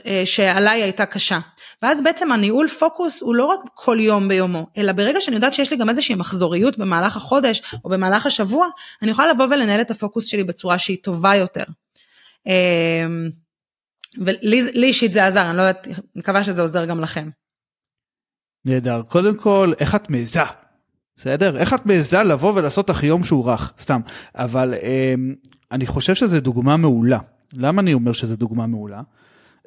אה, 0.06 0.26
שעליי 0.26 0.82
הייתה 0.82 1.06
קשה. 1.06 1.38
ואז 1.82 2.02
בעצם 2.02 2.32
הניהול 2.32 2.68
פוקוס 2.68 3.22
הוא 3.22 3.34
לא 3.34 3.44
רק 3.44 3.60
כל 3.74 3.96
יום 4.00 4.28
ביומו, 4.28 4.66
אלא 4.76 4.92
ברגע 4.92 5.20
שאני 5.20 5.36
יודעת 5.36 5.54
שיש 5.54 5.70
לי 5.70 5.76
גם 5.76 5.88
איזושהי 5.88 6.14
מחזוריות 6.14 6.78
במהלך 6.78 7.16
החודש 7.16 7.62
או 7.84 7.90
במהלך 7.90 8.26
השבוע, 8.26 8.66
אני 9.02 9.10
יכולה 9.10 9.32
לבוא 9.32 9.44
ולנהל 9.44 9.80
את 9.80 9.90
הפוקוס 9.90 10.26
שלי 10.26 10.44
בצורה 10.44 10.78
שהיא 10.78 10.98
טובה 11.02 11.34
יותר. 11.34 11.64
אה, 12.46 13.06
ולי 14.18 14.86
אישית 14.86 15.12
זה 15.12 15.26
עזר, 15.26 15.50
אני 15.50 15.56
לא 15.56 15.62
יודעת, 15.62 15.88
מקווה 16.16 16.44
שזה 16.44 16.62
עוזר 16.62 16.84
גם 16.84 17.00
לכם. 17.00 17.28
נהדר. 18.64 19.02
קודם 19.08 19.36
כל, 19.36 19.72
איך 19.80 19.94
את 19.94 20.10
מעיזה? 20.10 20.40
בסדר? 21.16 21.56
איך 21.56 21.74
את 21.74 21.86
מעיזה 21.86 22.22
לבוא 22.22 22.52
ולעשות 22.54 22.90
לך 22.90 23.02
יום 23.02 23.24
שהוא 23.24 23.50
רך? 23.50 23.72
סתם. 23.80 24.00
אבל 24.34 24.74
אה, 24.82 25.14
אני 25.72 25.86
חושב 25.86 26.14
שזו 26.14 26.40
דוגמה 26.40 26.76
מעולה. 26.76 27.18
למה 27.52 27.82
אני 27.82 27.94
אומר 27.94 28.12
שזו 28.12 28.36
דוגמה 28.36 28.66
מעולה? 28.66 29.00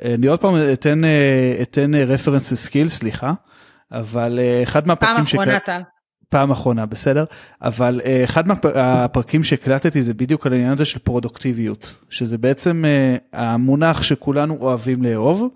אני 0.06 0.28
עוד 0.28 0.40
פעם 0.40 0.56
אתן, 0.74 1.04
אה, 1.04 1.60
אתן 1.62 1.96
רפרנס 1.96 2.52
לסקיל, 2.52 2.90
סליחה, 2.90 3.34
אבל 3.92 4.40
אה, 4.42 4.64
אחד 4.64 4.88
מהפרקים... 4.88 5.16
פעם 5.16 5.26
אחרונה 5.26 5.60
טל. 5.60 5.82
פעם 6.30 6.52
אחרונה 6.52 6.86
בסדר 6.86 7.26
אבל 7.62 8.02
uh, 8.04 8.08
אחד 8.24 8.48
מהפרקים 8.48 9.44
שהקלטתי 9.44 10.04
זה 10.04 10.14
בדיוק 10.14 10.46
על 10.46 10.54
העניין 10.54 10.72
הזה 10.72 10.86
של 10.86 11.00
פרודוקטיביות 11.00 11.96
שזה 12.10 12.38
בעצם 12.38 12.86
uh, 12.86 13.38
המונח 13.38 14.04
שכולנו 14.04 14.58
אוהבים 14.62 15.04
לאהוב. 15.04 15.50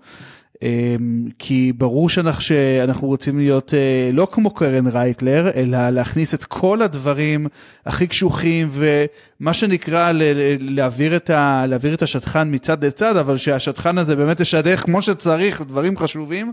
אמ, 0.62 1.28
כי 1.38 1.72
ברור 1.72 2.08
שאנחנו, 2.08 3.08
רוצים 3.08 3.38
להיות 3.38 3.74
אה, 3.74 4.10
לא 4.12 4.28
כמו 4.30 4.50
קרן 4.50 4.86
רייטלר, 4.86 5.50
אלא 5.54 5.90
להכניס 5.90 6.34
את 6.34 6.44
כל 6.44 6.82
הדברים 6.82 7.46
הכי 7.86 8.06
קשוחים 8.06 8.68
ומה 8.72 9.54
שנקרא 9.54 10.12
להעביר 10.60 11.16
את, 11.16 11.30
ה, 11.30 11.64
להעביר 11.68 11.94
את 11.94 12.02
השטחן 12.02 12.48
מצד 12.54 12.84
לצד, 12.84 13.16
אבל 13.16 13.36
שהשטחן 13.36 13.98
הזה 13.98 14.16
באמת 14.16 14.40
ישדך 14.40 14.82
כמו 14.84 15.02
שצריך 15.02 15.62
דברים 15.62 15.96
חשובים. 15.96 16.52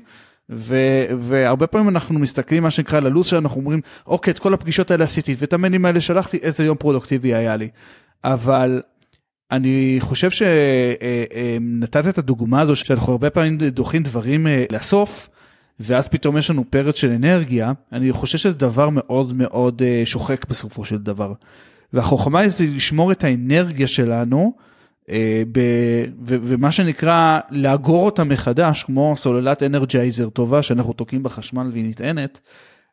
ו, 0.50 0.76
והרבה 1.20 1.68
פעמים 1.68 1.90
אנחנו 1.90 2.20
מסתכלים 2.20 2.64
מה 2.64 2.72
שנקרא 2.72 3.00
ללו"ז 3.00 3.26
שאנחנו 3.26 3.60
אומרים 3.60 3.82
אוקיי 4.08 4.32
את 4.32 4.40
כל 4.40 4.54
הפגישות 4.54 4.92
האלה 4.92 5.04
עשיתי 5.04 5.36
ואת 5.38 5.54
המיילים 5.54 5.86
האלה 5.86 6.02
שלחתי 6.02 6.38
איזה 6.38 6.66
יום 6.66 6.78
פרודוקטיבי 6.78 7.36
היה 7.36 7.56
לי. 7.56 7.70
אבל 8.24 8.82
אני 9.52 9.98
חושב 10.00 10.30
שנתת 10.32 12.08
את 12.08 12.18
הדוגמה 12.18 12.62
הזו 12.62 12.76
שאנחנו 12.76 13.12
הרבה 13.12 13.30
פעמים 13.30 13.58
דוחים 13.58 14.04
דברים 14.04 14.48
אה, 14.48 14.66
לסוף. 14.72 15.30
ואז 15.80 16.08
פתאום 16.08 16.38
יש 16.38 16.50
לנו 16.50 16.64
פרץ 16.70 16.96
של 16.98 17.12
אנרגיה, 17.12 17.72
אני 17.92 18.12
חושב 18.12 18.38
שזה 18.38 18.58
דבר 18.58 18.90
מאוד 18.90 19.34
מאוד 19.34 19.82
אה, 19.86 20.02
שוחק 20.06 20.46
בסופו 20.50 20.86
של 20.86 20.98
דבר. 20.98 21.34
והחוכמה 21.94 22.48
זה 22.48 22.66
לשמור 22.76 23.12
את 23.12 23.24
האנרגיה 23.24 23.88
שלנו, 23.88 24.54
אה, 25.10 25.44
ומה 26.24 26.72
שנקרא 26.72 27.40
לאגור 27.50 28.06
אותה 28.06 28.24
מחדש, 28.24 28.84
כמו 28.84 29.14
סוללת 29.18 29.64
אנרג'ייזר 29.64 30.30
טובה 30.30 30.62
שאנחנו 30.62 30.94
תוקעים 30.94 31.24
בחשמל 31.24 31.70
והיא 31.72 31.86
נטענת, 31.86 32.40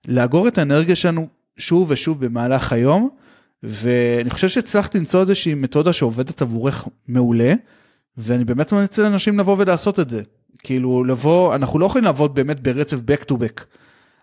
לאגור 0.08 0.48
את 0.48 0.58
האנרגיה 0.58 0.96
שלנו 0.96 1.28
שוב 1.56 1.86
ושוב 1.90 2.24
במהלך 2.24 2.72
היום, 2.72 3.08
ואני 3.62 4.30
חושב 4.30 4.48
שהצלחתי 4.48 4.98
למצוא 4.98 5.20
איזושהי 5.20 5.54
מתודה 5.54 5.92
שעובדת 5.92 6.42
עבורך 6.42 6.88
מעולה, 7.08 7.54
ואני 8.16 8.44
באמת 8.44 8.72
ממליץ 8.72 8.98
לאנשים 8.98 9.38
לבוא 9.38 9.56
ולעשות 9.58 10.00
את 10.00 10.10
זה. 10.10 10.22
כאילו 10.58 11.04
לבוא, 11.04 11.54
אנחנו 11.54 11.78
לא 11.78 11.86
יכולים 11.86 12.04
לעבוד 12.04 12.34
באמת 12.34 12.60
ברצף 12.60 12.96
back 12.96 13.24
to 13.24 13.34
back. 13.34 13.64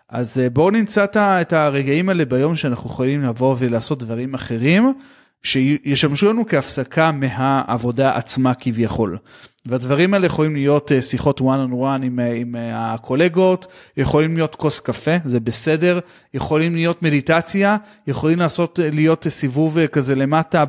אז 0.08 0.38
אה, 0.38 0.50
בואו 0.50 0.70
נמצא 0.70 1.06
את 1.16 1.52
הרגעים 1.52 2.08
האלה 2.08 2.24
ביום 2.24 2.56
שאנחנו 2.56 2.90
יכולים 2.90 3.22
לבוא 3.22 3.56
ולעשות 3.58 3.98
דברים 3.98 4.34
אחרים, 4.34 4.94
שישמשו 5.42 6.32
לנו 6.32 6.46
כהפסקה 6.48 7.12
מהעבודה 7.12 8.16
עצמה 8.16 8.54
כביכול. 8.54 9.18
והדברים 9.66 10.14
האלה 10.14 10.26
יכולים 10.26 10.54
להיות 10.54 10.92
אה, 10.92 11.02
שיחות 11.02 11.40
one 11.40 11.70
on 11.70 11.72
one 11.72 12.02
עם, 12.02 12.20
אה, 12.20 12.32
עם 12.32 12.56
אה, 12.56 12.94
הקולגות, 12.94 13.66
יכולים 13.96 14.36
להיות 14.36 14.54
כוס 14.54 14.80
קפה, 14.80 15.10
זה 15.24 15.40
בסדר, 15.40 16.00
יכולים 16.34 16.74
להיות 16.74 17.02
מדיטציה, 17.02 17.76
יכולים 18.06 18.38
לעשות, 18.38 18.78
להיות 18.82 19.26
סיבוב 19.28 19.86
כזה 19.86 20.14
למטה 20.14 20.64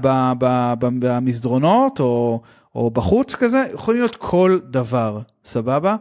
במסדרונות 0.79 1.99
או, 1.99 2.41
או 2.75 2.89
בחוץ 2.91 3.35
כזה, 3.35 3.63
יכול 3.73 3.93
להיות 3.93 4.15
כל 4.15 4.59
דבר, 4.69 5.19
סבבה? 5.45 5.95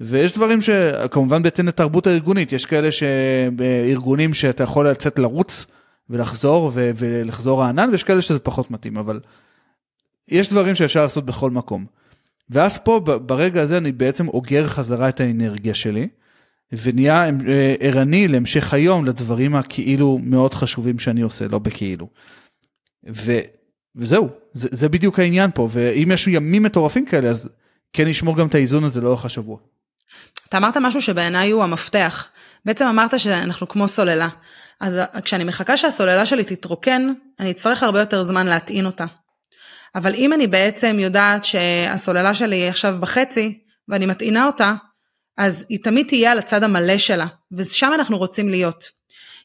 ויש 0.00 0.32
דברים 0.32 0.60
שכמובן 0.60 1.42
בהתאם 1.42 1.68
לתרבות 1.68 2.06
הארגונית, 2.06 2.52
יש 2.52 2.66
כאלה 2.66 2.88
שבארגונים 2.92 4.34
שאתה 4.34 4.64
יכול 4.64 4.88
לצאת 4.88 5.18
לרוץ 5.18 5.66
ולחזור 6.10 6.70
ולחזור 6.74 7.60
רענן, 7.60 7.88
ויש 7.90 8.02
כאלה 8.02 8.22
שזה 8.22 8.38
פחות 8.38 8.70
מתאים, 8.70 8.96
אבל 8.96 9.20
יש 10.28 10.50
דברים 10.50 10.74
שאפשר 10.74 11.02
לעשות 11.02 11.24
בכל 11.24 11.50
מקום. 11.50 11.86
ואז 12.50 12.78
פה 12.78 13.00
ברגע 13.00 13.62
הזה 13.62 13.78
אני 13.78 13.92
בעצם 13.92 14.28
אוגר 14.28 14.66
חזרה 14.66 15.08
את 15.08 15.20
האנרגיה 15.20 15.74
שלי 15.74 16.08
ונהיה 16.72 17.24
אה, 17.24 17.74
ערני 17.80 18.28
להמשך 18.28 18.74
היום 18.74 19.04
לדברים 19.04 19.56
הכאילו 19.56 20.18
מאוד 20.22 20.54
חשובים 20.54 20.98
שאני 20.98 21.20
עושה 21.20 21.48
לא 21.48 21.58
בכאילו. 21.58 22.08
ו, 23.16 23.38
וזהו 23.96 24.28
זה, 24.52 24.68
זה 24.72 24.88
בדיוק 24.88 25.18
העניין 25.18 25.50
פה 25.54 25.68
ואם 25.70 26.10
יש 26.12 26.26
ימים 26.26 26.62
מטורפים 26.62 27.06
כאלה 27.06 27.28
אז 27.28 27.48
כן 27.92 28.08
נשמור 28.08 28.36
גם 28.36 28.46
את 28.46 28.54
האיזון 28.54 28.84
הזה 28.84 29.00
לאורך 29.00 29.24
השבוע. 29.24 29.58
אתה 30.48 30.58
אמרת 30.58 30.76
משהו 30.76 31.02
שבעיניי 31.02 31.50
הוא 31.50 31.64
המפתח 31.64 32.28
בעצם 32.64 32.86
אמרת 32.86 33.18
שאנחנו 33.18 33.68
כמו 33.68 33.88
סוללה 33.88 34.28
אז 34.80 34.94
כשאני 35.24 35.44
מחכה 35.44 35.76
שהסוללה 35.76 36.26
שלי 36.26 36.44
תתרוקן 36.44 37.08
אני 37.40 37.50
אצטרך 37.50 37.82
הרבה 37.82 38.00
יותר 38.00 38.22
זמן 38.22 38.46
להטעין 38.46 38.86
אותה. 38.86 39.04
אבל 39.94 40.14
אם 40.14 40.32
אני 40.32 40.46
בעצם 40.46 40.96
יודעת 41.00 41.44
שהסוללה 41.44 42.34
שלי 42.34 42.56
היא 42.56 42.68
עכשיו 42.68 42.96
בחצי 43.00 43.58
ואני 43.88 44.06
מטעינה 44.06 44.46
אותה, 44.46 44.74
אז 45.36 45.66
היא 45.68 45.78
תמיד 45.82 46.06
תהיה 46.06 46.32
על 46.32 46.38
הצד 46.38 46.62
המלא 46.62 46.98
שלה, 46.98 47.26
ושם 47.52 47.90
אנחנו 47.94 48.18
רוצים 48.18 48.48
להיות. 48.48 48.84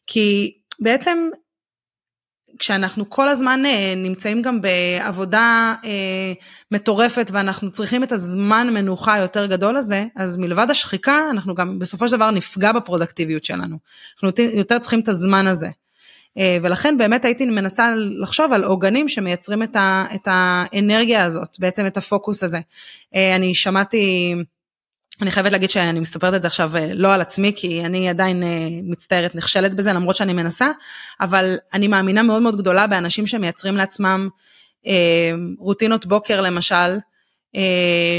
כי 0.07 0.57
בעצם 0.79 1.29
כשאנחנו 2.59 3.09
כל 3.09 3.29
הזמן 3.29 3.65
אה, 3.65 3.93
נמצאים 3.95 4.41
גם 4.41 4.61
בעבודה 4.61 5.75
אה, 5.85 6.33
מטורפת 6.71 7.29
ואנחנו 7.33 7.71
צריכים 7.71 8.03
את 8.03 8.11
הזמן 8.11 8.69
מנוחה 8.73 9.13
היותר 9.13 9.45
גדול 9.45 9.77
הזה, 9.77 10.05
אז 10.15 10.37
מלבד 10.37 10.69
השחיקה 10.69 11.29
אנחנו 11.31 11.55
גם 11.55 11.79
בסופו 11.79 12.07
של 12.07 12.15
דבר 12.15 12.31
נפגע 12.31 12.71
בפרודקטיביות 12.71 13.43
שלנו. 13.43 13.77
אנחנו 14.13 14.43
יותר 14.53 14.79
צריכים 14.79 14.99
את 14.99 15.07
הזמן 15.07 15.47
הזה. 15.47 15.69
אה, 16.37 16.57
ולכן 16.63 16.97
באמת 16.97 17.25
הייתי 17.25 17.45
מנסה 17.45 17.89
לחשוב 18.21 18.53
על 18.53 18.63
עוגנים 18.63 19.07
שמייצרים 19.07 19.63
את, 19.63 19.75
ה, 19.75 20.05
את 20.15 20.21
האנרגיה 20.25 21.25
הזאת, 21.25 21.55
בעצם 21.59 21.85
את 21.87 21.97
הפוקוס 21.97 22.43
הזה. 22.43 22.59
אה, 23.15 23.35
אני 23.35 23.55
שמעתי, 23.55 24.35
אני 25.21 25.31
חייבת 25.31 25.51
להגיד 25.51 25.69
שאני 25.69 25.99
מספרת 25.99 26.33
את 26.33 26.41
זה 26.41 26.47
עכשיו 26.47 26.77
אה, 26.77 26.93
לא 26.93 27.13
על 27.13 27.21
עצמי, 27.21 27.53
כי 27.55 27.85
אני 27.85 28.09
עדיין 28.09 28.43
מצטערת, 28.83 29.35
נכשלת 29.35 29.73
בזה, 29.73 29.93
למרות 29.93 30.15
שאני 30.15 30.33
מנסה, 30.33 30.71
אבל 31.21 31.55
אני 31.73 31.87
מאמינה 31.87 32.23
מאוד 32.23 32.41
מאוד 32.41 32.57
גדולה 32.57 32.87
באנשים 32.87 33.27
שמייצרים 33.27 33.77
לעצמם 33.77 34.29
רוטינות 35.59 36.05
בוקר 36.05 36.41
למשל, 36.41 36.97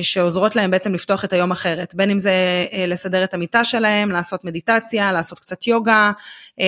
שעוזרות 0.02 0.56
להם 0.56 0.70
בעצם 0.70 0.94
לפתוח 0.94 1.24
את 1.24 1.32
היום 1.32 1.50
אחרת, 1.50 1.94
בין 1.94 2.10
אם 2.10 2.18
זה 2.18 2.32
אה, 2.72 2.86
לסדר 2.86 3.24
את 3.24 3.34
המיטה 3.34 3.64
שלהם, 3.64 4.10
לעשות 4.10 4.44
מדיטציה, 4.44 5.12
לעשות 5.12 5.38
קצת 5.38 5.66
יוגה, 5.66 6.12
אה, 6.60 6.66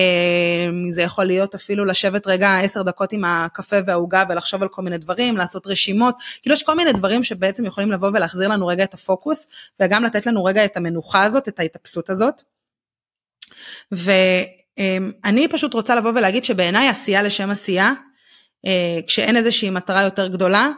זה 0.89 1.01
יכול 1.01 1.25
להיות 1.25 1.55
אפילו 1.55 1.85
לשבת 1.85 2.27
רגע 2.27 2.57
עשר 2.57 2.81
דקות 2.81 3.13
עם 3.13 3.25
הקפה 3.25 3.75
והעוגה 3.85 4.23
ולחשוב 4.29 4.63
על 4.63 4.69
כל 4.69 4.81
מיני 4.81 4.97
דברים, 4.97 5.37
לעשות 5.37 5.67
רשימות, 5.67 6.15
כאילו 6.41 6.53
יש 6.53 6.63
כל 6.63 6.75
מיני 6.75 6.93
דברים 6.93 7.23
שבעצם 7.23 7.65
יכולים 7.65 7.91
לבוא 7.91 8.09
ולהחזיר 8.13 8.47
לנו 8.47 8.67
רגע 8.67 8.83
את 8.83 8.93
הפוקוס, 8.93 9.47
וגם 9.79 10.03
לתת 10.03 10.25
לנו 10.25 10.43
רגע 10.43 10.65
את 10.65 10.77
המנוחה 10.77 11.23
הזאת, 11.23 11.47
את 11.47 11.59
ההתאפסות 11.59 12.09
הזאת. 12.09 12.41
ואני 13.91 15.47
פשוט 15.47 15.73
רוצה 15.73 15.95
לבוא 15.95 16.11
ולהגיד 16.15 16.45
שבעיניי 16.45 16.87
עשייה 16.87 17.23
לשם 17.23 17.49
עשייה, 17.49 17.93
כשאין 19.07 19.37
איזושהי 19.37 19.69
מטרה 19.69 20.01
יותר 20.01 20.27
גדולה, 20.27 20.69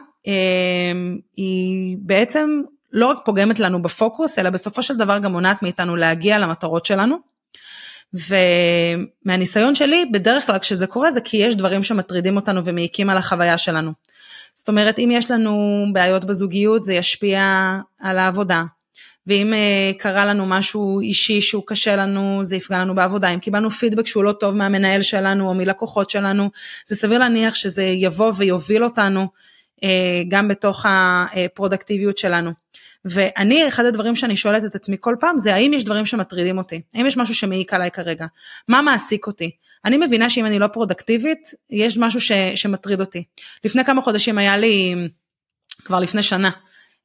היא 1.36 1.96
בעצם 2.00 2.62
לא 2.92 3.06
רק 3.06 3.18
פוגמת 3.24 3.60
לנו 3.60 3.82
בפוקוס, 3.82 4.38
אלא 4.38 4.50
בסופו 4.50 4.82
של 4.82 4.96
דבר 4.96 5.18
גם 5.18 5.32
מונעת 5.32 5.62
מאיתנו 5.62 5.96
להגיע 5.96 6.38
למטרות 6.38 6.86
שלנו. 6.86 7.16
ומהניסיון 9.24 9.74
שלי, 9.74 10.04
בדרך 10.12 10.46
כלל 10.46 10.58
כשזה 10.58 10.86
קורה 10.86 11.12
זה 11.12 11.20
כי 11.20 11.36
יש 11.36 11.56
דברים 11.56 11.82
שמטרידים 11.82 12.36
אותנו 12.36 12.64
ומעיקים 12.64 13.10
על 13.10 13.16
החוויה 13.16 13.58
שלנו. 13.58 13.92
זאת 14.54 14.68
אומרת, 14.68 14.98
אם 14.98 15.10
יש 15.12 15.30
לנו 15.30 15.84
בעיות 15.92 16.24
בזוגיות, 16.24 16.84
זה 16.84 16.94
ישפיע 16.94 17.40
על 18.00 18.18
העבודה. 18.18 18.62
ואם 19.26 19.52
uh, 19.52 19.98
קרה 19.98 20.26
לנו 20.26 20.46
משהו 20.46 21.00
אישי 21.00 21.40
שהוא 21.40 21.62
קשה 21.66 21.96
לנו, 21.96 22.40
זה 22.42 22.56
יפגע 22.56 22.78
לנו 22.78 22.94
בעבודה. 22.94 23.28
אם 23.28 23.38
קיבלנו 23.38 23.70
פידבק 23.70 24.06
שהוא 24.06 24.24
לא 24.24 24.32
טוב 24.32 24.56
מהמנהל 24.56 25.02
שלנו 25.02 25.48
או 25.48 25.54
מלקוחות 25.54 26.10
שלנו, 26.10 26.50
זה 26.86 26.96
סביר 26.96 27.18
להניח 27.18 27.54
שזה 27.54 27.82
יבוא 27.82 28.32
ויוביל 28.36 28.84
אותנו 28.84 29.20
אה, 29.20 29.26
גם 30.28 30.48
בתוך 30.48 30.86
הפרודקטיביות 30.88 32.18
שלנו. 32.18 32.50
ואני, 33.04 33.68
אחד 33.68 33.84
הדברים 33.84 34.14
שאני 34.14 34.36
שואלת 34.36 34.64
את 34.64 34.74
עצמי 34.74 34.96
כל 35.00 35.16
פעם 35.20 35.38
זה 35.38 35.54
האם 35.54 35.72
יש 35.72 35.84
דברים 35.84 36.06
שמטרידים 36.06 36.58
אותי, 36.58 36.80
האם 36.94 37.06
יש 37.06 37.16
משהו 37.16 37.34
שמעיק 37.34 37.74
עליי 37.74 37.90
כרגע, 37.90 38.26
מה 38.68 38.82
מעסיק 38.82 39.26
אותי. 39.26 39.50
אני 39.84 39.96
מבינה 39.96 40.30
שאם 40.30 40.46
אני 40.46 40.58
לא 40.58 40.66
פרודקטיבית, 40.66 41.50
יש 41.70 41.98
משהו 41.98 42.20
ש, 42.20 42.32
שמטריד 42.54 43.00
אותי. 43.00 43.24
לפני 43.64 43.84
כמה 43.84 44.02
חודשים 44.02 44.38
היה 44.38 44.56
לי, 44.56 44.94
כבר 45.84 46.00
לפני 46.00 46.22
שנה, 46.22 46.50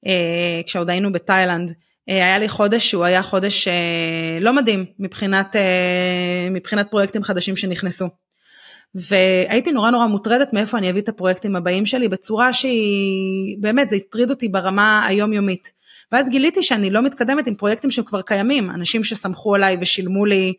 אה, 0.05 0.61
כשעוד 0.65 0.89
היינו 0.89 1.11
בתאילנד, 1.11 1.73
אה, 2.09 2.15
היה 2.15 2.39
לי 2.39 2.49
חודש 2.49 2.89
שהוא 2.89 3.03
היה 3.03 3.23
חודש 3.23 3.67
לא 4.41 4.53
מדהים 4.53 4.85
מבחינת, 4.99 5.55
מבחינת 6.51 6.91
פרויקטים 6.91 7.23
חדשים 7.23 7.57
שנכנסו. 7.57 8.09
והייתי 8.95 9.71
נורא 9.71 9.91
נורא 9.91 10.07
מוטרדת 10.07 10.53
מאיפה 10.53 10.77
אני 10.77 10.89
אביא 10.89 11.01
את 11.01 11.09
הפרויקטים 11.09 11.55
הבאים 11.55 11.85
שלי 11.85 12.07
בצורה 12.07 12.53
שהיא, 12.53 13.57
באמת 13.59 13.89
זה 13.89 13.95
הטריד 13.95 14.29
אותי 14.29 14.49
ברמה 14.49 15.05
היומיומית. 15.05 15.71
ואז 16.11 16.29
גיליתי 16.29 16.63
שאני 16.63 16.89
לא 16.89 17.01
מתקדמת 17.01 17.47
עם 17.47 17.55
פרויקטים 17.55 17.91
שכבר 17.91 18.21
קיימים, 18.21 18.69
אנשים 18.69 19.03
שסמכו 19.03 19.55
עליי 19.55 19.77
ושילמו 19.81 20.25
לי, 20.25 20.53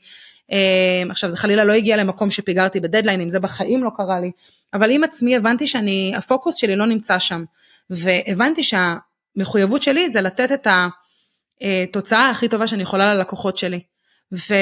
אה, 0.53 1.03
עכשיו 1.11 1.31
זה 1.31 1.37
חלילה 1.37 1.65
לא 1.65 1.73
הגיע 1.73 1.97
למקום 1.97 2.31
שפיגרתי 2.31 2.81
בדדליינים, 2.81 3.29
זה 3.29 3.41
בחיים 3.41 3.85
לא 3.85 3.91
קרה 3.97 4.21
לי, 4.21 4.31
אבל 4.75 4.91
עם 4.91 5.05
עצמי 5.05 5.37
הבנתי 5.37 5.67
שאני, 5.67 6.12
הפוקוס 6.17 6.55
שלי 6.55 6.77
לא 6.77 6.87
נמצא 6.87 7.19
שם, 7.19 7.45
והבנתי 7.91 8.62
שהמחויבות 8.62 9.83
שלי 9.83 10.11
זה 10.11 10.21
לתת 10.21 10.53
את 10.53 10.67
התוצאה 11.61 12.31
הכי 12.31 12.49
טובה 12.49 12.67
שאני 12.67 12.83
יכולה 12.83 13.15
ללקוחות 13.15 13.57
שלי. 13.57 13.81
ו... 14.33 14.55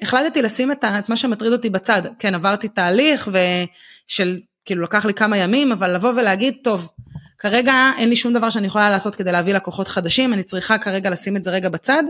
החלטתי 0.00 0.42
לשים 0.42 0.72
את, 0.72 0.84
ה, 0.84 0.98
את 0.98 1.08
מה 1.08 1.16
שמטריד 1.16 1.52
אותי 1.52 1.70
בצד. 1.70 2.02
כן, 2.18 2.34
עברתי 2.34 2.68
תהליך 2.68 3.28
ושל, 3.28 4.40
כאילו 4.64 4.82
לקח 4.82 5.04
לי 5.04 5.14
כמה 5.14 5.36
ימים, 5.36 5.72
אבל 5.72 5.94
לבוא 5.94 6.12
ולהגיד, 6.16 6.54
טוב, 6.64 6.88
כרגע 7.38 7.90
אין 7.98 8.08
לי 8.08 8.16
שום 8.16 8.32
דבר 8.32 8.50
שאני 8.50 8.66
יכולה 8.66 8.90
לעשות 8.90 9.14
כדי 9.14 9.32
להביא 9.32 9.54
לקוחות 9.54 9.88
חדשים, 9.88 10.32
אני 10.32 10.42
צריכה 10.42 10.78
כרגע 10.78 11.10
לשים 11.10 11.36
את 11.36 11.44
זה 11.44 11.50
רגע 11.50 11.68
בצד 11.68 12.02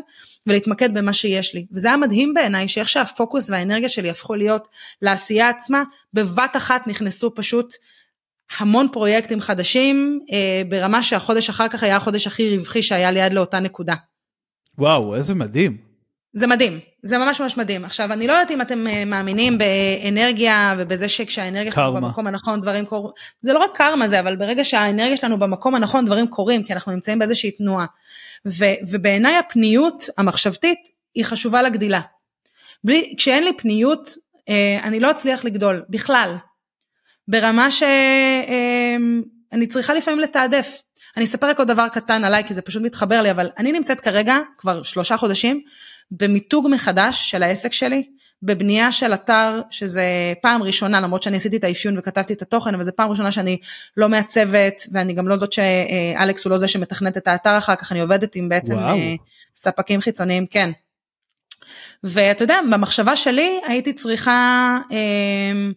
ולהתמקד 0.46 0.94
במה 0.94 1.12
שיש 1.12 1.54
לי. 1.54 1.66
וזה 1.72 1.88
היה 1.88 1.96
מדהים 1.96 2.34
בעיניי 2.34 2.68
שאיך 2.68 2.88
שהפוקוס 2.88 3.50
והאנרגיה 3.50 3.88
שלי 3.88 4.10
הפכו 4.10 4.34
להיות 4.34 4.68
לעשייה 5.02 5.48
עצמה, 5.48 5.82
בבת 6.14 6.56
אחת 6.56 6.86
נכנסו 6.86 7.34
פשוט 7.34 7.74
המון 8.58 8.88
פרויקטים 8.92 9.40
חדשים, 9.40 10.20
אה, 10.32 10.62
ברמה 10.68 11.02
שהחודש 11.02 11.50
אחר 11.50 11.68
כך 11.68 11.82
היה 11.82 11.96
החודש 11.96 12.26
הכי 12.26 12.56
רווחי 12.56 12.82
שהיה 12.82 13.10
לי 13.10 13.20
עד 13.20 13.32
לאותה 13.32 13.60
נקודה. 13.60 13.94
וואו, 14.78 15.14
איזה 15.14 15.34
מדהים. 15.34 15.85
זה 16.36 16.46
מדהים, 16.46 16.80
זה 17.02 17.18
ממש 17.18 17.40
ממש 17.40 17.56
מדהים. 17.56 17.84
עכשיו, 17.84 18.12
אני 18.12 18.26
לא 18.26 18.32
יודעת 18.32 18.50
אם 18.50 18.60
אתם 18.60 18.86
אה, 18.86 19.04
מאמינים 19.04 19.58
באנרגיה 19.58 20.74
ובזה 20.78 21.08
שכשהאנרגיה 21.08 21.72
שלנו 21.72 21.94
במקום 21.94 22.26
הנכון 22.26 22.60
דברים 22.60 22.86
קורים, 22.86 23.12
זה 23.40 23.52
לא 23.52 23.58
רק 23.58 23.70
קרמה 23.76 24.08
זה, 24.08 24.20
אבל 24.20 24.36
ברגע 24.36 24.64
שהאנרגיה 24.64 25.16
שלנו 25.16 25.38
במקום 25.38 25.74
הנכון 25.74 26.04
דברים 26.04 26.26
קורים, 26.26 26.62
כי 26.62 26.72
אנחנו 26.72 26.92
נמצאים 26.92 27.18
באיזושהי 27.18 27.50
תנועה. 27.50 27.86
ו, 28.46 28.64
ובעיניי 28.90 29.36
הפניות 29.36 30.04
המחשבתית 30.18 30.78
היא 31.14 31.24
חשובה 31.24 31.62
לגדילה. 31.62 32.00
בלי, 32.84 33.14
כשאין 33.18 33.44
לי 33.44 33.52
פניות, 33.56 34.08
אה, 34.48 34.78
אני 34.82 35.00
לא 35.00 35.10
אצליח 35.10 35.44
לגדול, 35.44 35.82
בכלל. 35.90 36.36
ברמה 37.28 37.70
שאני 37.70 37.90
אה, 39.52 39.66
צריכה 39.68 39.94
לפעמים 39.94 40.20
לתעדף. 40.20 40.78
אני 41.16 41.24
אספר 41.24 41.46
רק 41.46 41.58
עוד 41.58 41.68
דבר 41.68 41.88
קטן 41.88 42.24
עליי, 42.24 42.44
כי 42.44 42.54
זה 42.54 42.62
פשוט 42.62 42.82
מתחבר 42.82 43.22
לי, 43.22 43.30
אבל 43.30 43.50
אני 43.58 43.72
נמצאת 43.72 44.00
כרגע, 44.00 44.38
כבר 44.58 44.82
שלושה 44.82 45.16
חודשים, 45.16 45.62
במיתוג 46.10 46.68
מחדש 46.70 47.30
של 47.30 47.42
העסק 47.42 47.72
שלי, 47.72 48.02
בבנייה 48.42 48.92
של 48.92 49.14
אתר 49.14 49.60
שזה 49.70 50.04
פעם 50.42 50.62
ראשונה 50.62 51.00
למרות 51.00 51.22
שאני 51.22 51.36
עשיתי 51.36 51.56
את 51.56 51.64
האפיון 51.64 51.98
וכתבתי 51.98 52.32
את 52.32 52.42
התוכן 52.42 52.74
אבל 52.74 52.84
זה 52.84 52.92
פעם 52.92 53.10
ראשונה 53.10 53.32
שאני 53.32 53.58
לא 53.96 54.08
מעצבת 54.08 54.82
ואני 54.92 55.14
גם 55.14 55.28
לא 55.28 55.36
זאת 55.36 55.52
שאלכס 55.52 56.44
הוא 56.44 56.50
לא 56.50 56.58
זה 56.58 56.68
שמתכנת 56.68 57.16
את 57.16 57.28
האתר 57.28 57.58
אחר 57.58 57.76
כך 57.76 57.92
אני 57.92 58.00
עובדת 58.00 58.36
עם 58.36 58.48
בעצם 58.48 58.74
וואו. 58.74 58.96
אה, 58.96 59.14
ספקים 59.54 60.00
חיצוניים 60.00 60.46
כן. 60.46 60.70
ואתה 62.04 62.44
יודע 62.44 62.58
במחשבה 62.72 63.16
שלי 63.16 63.60
הייתי 63.66 63.92
צריכה 63.92 64.78
אה, 64.92 65.70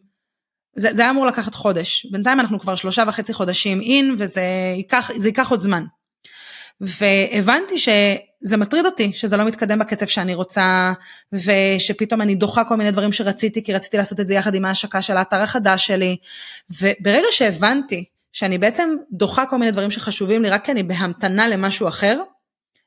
זה, 0.75 0.93
זה 0.93 1.01
היה 1.01 1.11
אמור 1.11 1.25
לקחת 1.25 1.55
חודש 1.55 2.05
בינתיים 2.11 2.39
אנחנו 2.39 2.59
כבר 2.59 2.75
שלושה 2.75 3.03
וחצי 3.07 3.33
חודשים 3.33 3.81
אין 3.81 4.15
וזה 4.17 4.43
ייקח 4.75 5.09
ייקח 5.23 5.51
עוד 5.51 5.59
זמן. 5.59 5.85
והבנתי 6.81 7.77
שזה 7.77 8.57
מטריד 8.57 8.85
אותי 8.85 9.11
שזה 9.13 9.37
לא 9.37 9.45
מתקדם 9.45 9.79
בקצב 9.79 10.05
שאני 10.05 10.35
רוצה 10.35 10.93
ושפתאום 11.33 12.21
אני 12.21 12.35
דוחה 12.35 12.63
כל 12.63 12.75
מיני 12.75 12.91
דברים 12.91 13.11
שרציתי 13.11 13.63
כי 13.63 13.73
רציתי 13.73 13.97
לעשות 13.97 14.19
את 14.19 14.27
זה 14.27 14.33
יחד 14.33 14.55
עם 14.55 14.65
ההשקה 14.65 15.01
של 15.01 15.17
האתר 15.17 15.35
החדש 15.41 15.87
שלי. 15.87 16.17
וברגע 16.81 17.27
שהבנתי 17.31 18.05
שאני 18.33 18.57
בעצם 18.57 18.89
דוחה 19.11 19.45
כל 19.45 19.57
מיני 19.57 19.71
דברים 19.71 19.91
שחשובים 19.91 20.43
לי 20.43 20.49
רק 20.49 20.65
כי 20.65 20.71
אני 20.71 20.83
בהמתנה 20.83 21.47
למשהו 21.47 21.87
אחר 21.87 22.21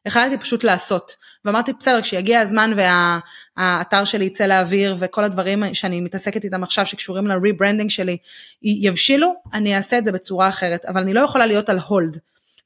החלטתי 0.07 0.39
פשוט 0.39 0.65
לעשות. 0.65 1.17
ואמרתי 1.45 1.73
בסדר 1.81 2.01
כשיגיע 2.01 2.41
הזמן 2.41 2.73
והאתר 2.77 4.05
שלי 4.05 4.25
יצא 4.25 4.47
לאוויר 4.47 4.97
וכל 4.99 5.25
הדברים 5.25 5.75
שאני 5.75 6.01
מתעסקת 6.01 6.45
איתם 6.45 6.63
עכשיו 6.63 6.87
שקשורים 6.87 7.27
ל 7.26 7.32
rebranding 7.32 7.91
שלי 7.91 8.17
יבשילו 8.63 9.35
אני 9.53 9.77
אעשה 9.77 9.99
את 9.99 10.05
זה 10.05 10.13
בצורה 10.13 10.49
אחרת. 10.49 10.85
אבל 10.85 11.01
אני 11.03 11.15
לא 11.15 11.21
יכולה 11.21 11.47
להיות 11.47 11.69
על 11.69 11.79
הולד 11.89 12.19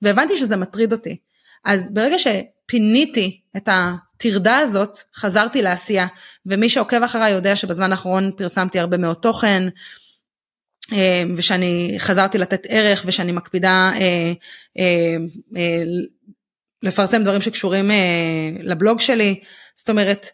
והבנתי 0.02 0.36
שזה 0.36 0.56
מטריד 0.56 0.92
אותי. 0.92 1.16
אז 1.64 1.94
ברגע 1.94 2.16
שפיניתי 2.18 3.40
את 3.56 3.68
הטרדה 3.72 4.58
הזאת, 4.58 4.98
חזרתי 5.14 5.62
לעשייה, 5.62 6.06
ומי 6.46 6.68
שעוקב 6.68 7.02
אחריי 7.02 7.32
יודע 7.32 7.56
שבזמן 7.56 7.90
האחרון 7.90 8.30
פרסמתי 8.36 8.78
הרבה 8.78 8.96
מאוד 8.96 9.16
תוכן, 9.16 9.68
אה, 10.92 11.22
ושאני 11.36 11.94
חזרתי 11.98 12.38
לתת 12.38 12.66
ערך 12.68 13.02
ושאני 13.06 13.32
מקפידה 13.32 13.92
אה, 13.94 14.32
אה, 14.78 15.84
לפרסם 16.82 17.22
דברים 17.22 17.40
שקשורים 17.40 17.90
לבלוג 18.60 19.00
שלי, 19.00 19.40
זאת 19.74 19.90
אומרת, 19.90 20.26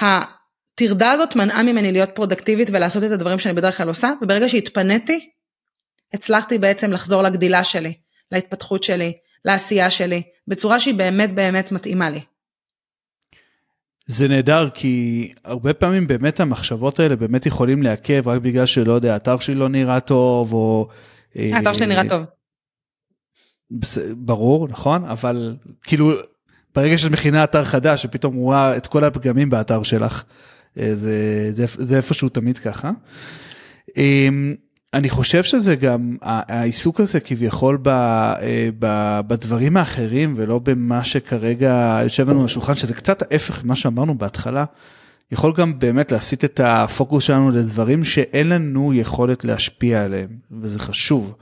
הטרדה 0.00 1.10
הזאת 1.10 1.36
מנעה 1.36 1.62
ממני 1.62 1.92
להיות 1.92 2.10
פרודקטיבית 2.14 2.68
ולעשות 2.72 3.04
את 3.04 3.10
הדברים 3.10 3.38
שאני 3.38 3.54
בדרך 3.54 3.76
כלל 3.76 3.88
עושה, 3.88 4.12
וברגע 4.22 4.48
שהתפניתי, 4.48 5.30
הצלחתי 6.14 6.58
בעצם 6.58 6.92
לחזור 6.92 7.22
לגדילה 7.22 7.64
שלי. 7.64 7.94
להתפתחות 8.32 8.82
שלי, 8.82 9.12
לעשייה 9.44 9.90
שלי, 9.90 10.22
בצורה 10.48 10.80
שהיא 10.80 10.94
באמת 10.94 11.32
באמת 11.34 11.72
מתאימה 11.72 12.10
לי. 12.10 12.20
זה 14.06 14.28
נהדר 14.28 14.68
כי 14.74 15.32
הרבה 15.44 15.74
פעמים 15.74 16.06
באמת 16.06 16.40
המחשבות 16.40 17.00
האלה 17.00 17.16
באמת 17.16 17.46
יכולים 17.46 17.82
לעכב 17.82 18.28
רק 18.28 18.40
בגלל 18.40 18.66
שלא 18.66 18.92
יודע 18.92 19.12
האתר 19.12 19.38
שלי 19.38 19.54
לא 19.54 19.68
נראה 19.68 20.00
טוב 20.00 20.52
או 20.52 20.88
האתר 21.34 21.72
שלי 21.72 21.86
נראה 21.86 22.08
טוב. 22.08 22.22
ברור 24.16 24.68
נכון 24.68 25.04
אבל 25.04 25.56
כאילו 25.82 26.12
ברגע 26.74 26.98
שאת 26.98 27.10
מכינה 27.10 27.44
אתר 27.44 27.64
חדש 27.64 28.04
ופתאום 28.04 28.36
רואה 28.36 28.76
את 28.76 28.86
כל 28.86 29.04
הפגמים 29.04 29.50
באתר 29.50 29.82
שלך 29.82 30.24
אה, 30.78 30.94
זה, 30.94 31.48
זה, 31.50 31.64
זה 31.68 31.96
איפשהו 31.96 32.28
תמיד 32.28 32.58
ככה. 32.58 32.90
אני 34.96 35.10
חושב 35.10 35.42
שזה 35.42 35.76
גם 35.76 36.16
העיסוק 36.22 37.00
הזה 37.00 37.20
כביכול 37.20 37.78
ב, 37.82 37.88
אה, 37.88 38.68
ב, 38.78 39.20
בדברים 39.26 39.76
האחרים 39.76 40.34
ולא 40.36 40.58
במה 40.58 41.04
שכרגע 41.04 42.00
יושב 42.02 42.30
לנו 42.30 42.38
על 42.38 42.44
השולחן 42.44 42.74
שזה 42.74 42.94
קצת 42.94 43.22
ההפך 43.22 43.64
ממה 43.64 43.76
שאמרנו 43.76 44.18
בהתחלה. 44.18 44.64
יכול 45.32 45.52
גם 45.56 45.78
באמת 45.78 46.12
להסיט 46.12 46.44
את 46.44 46.60
הפוקוס 46.64 47.24
שלנו 47.24 47.50
לדברים 47.50 48.04
שאין 48.04 48.48
לנו 48.48 48.94
יכולת 48.94 49.44
להשפיע 49.44 50.04
עליהם 50.04 50.28
וזה 50.60 50.78
חשוב. 50.78 51.34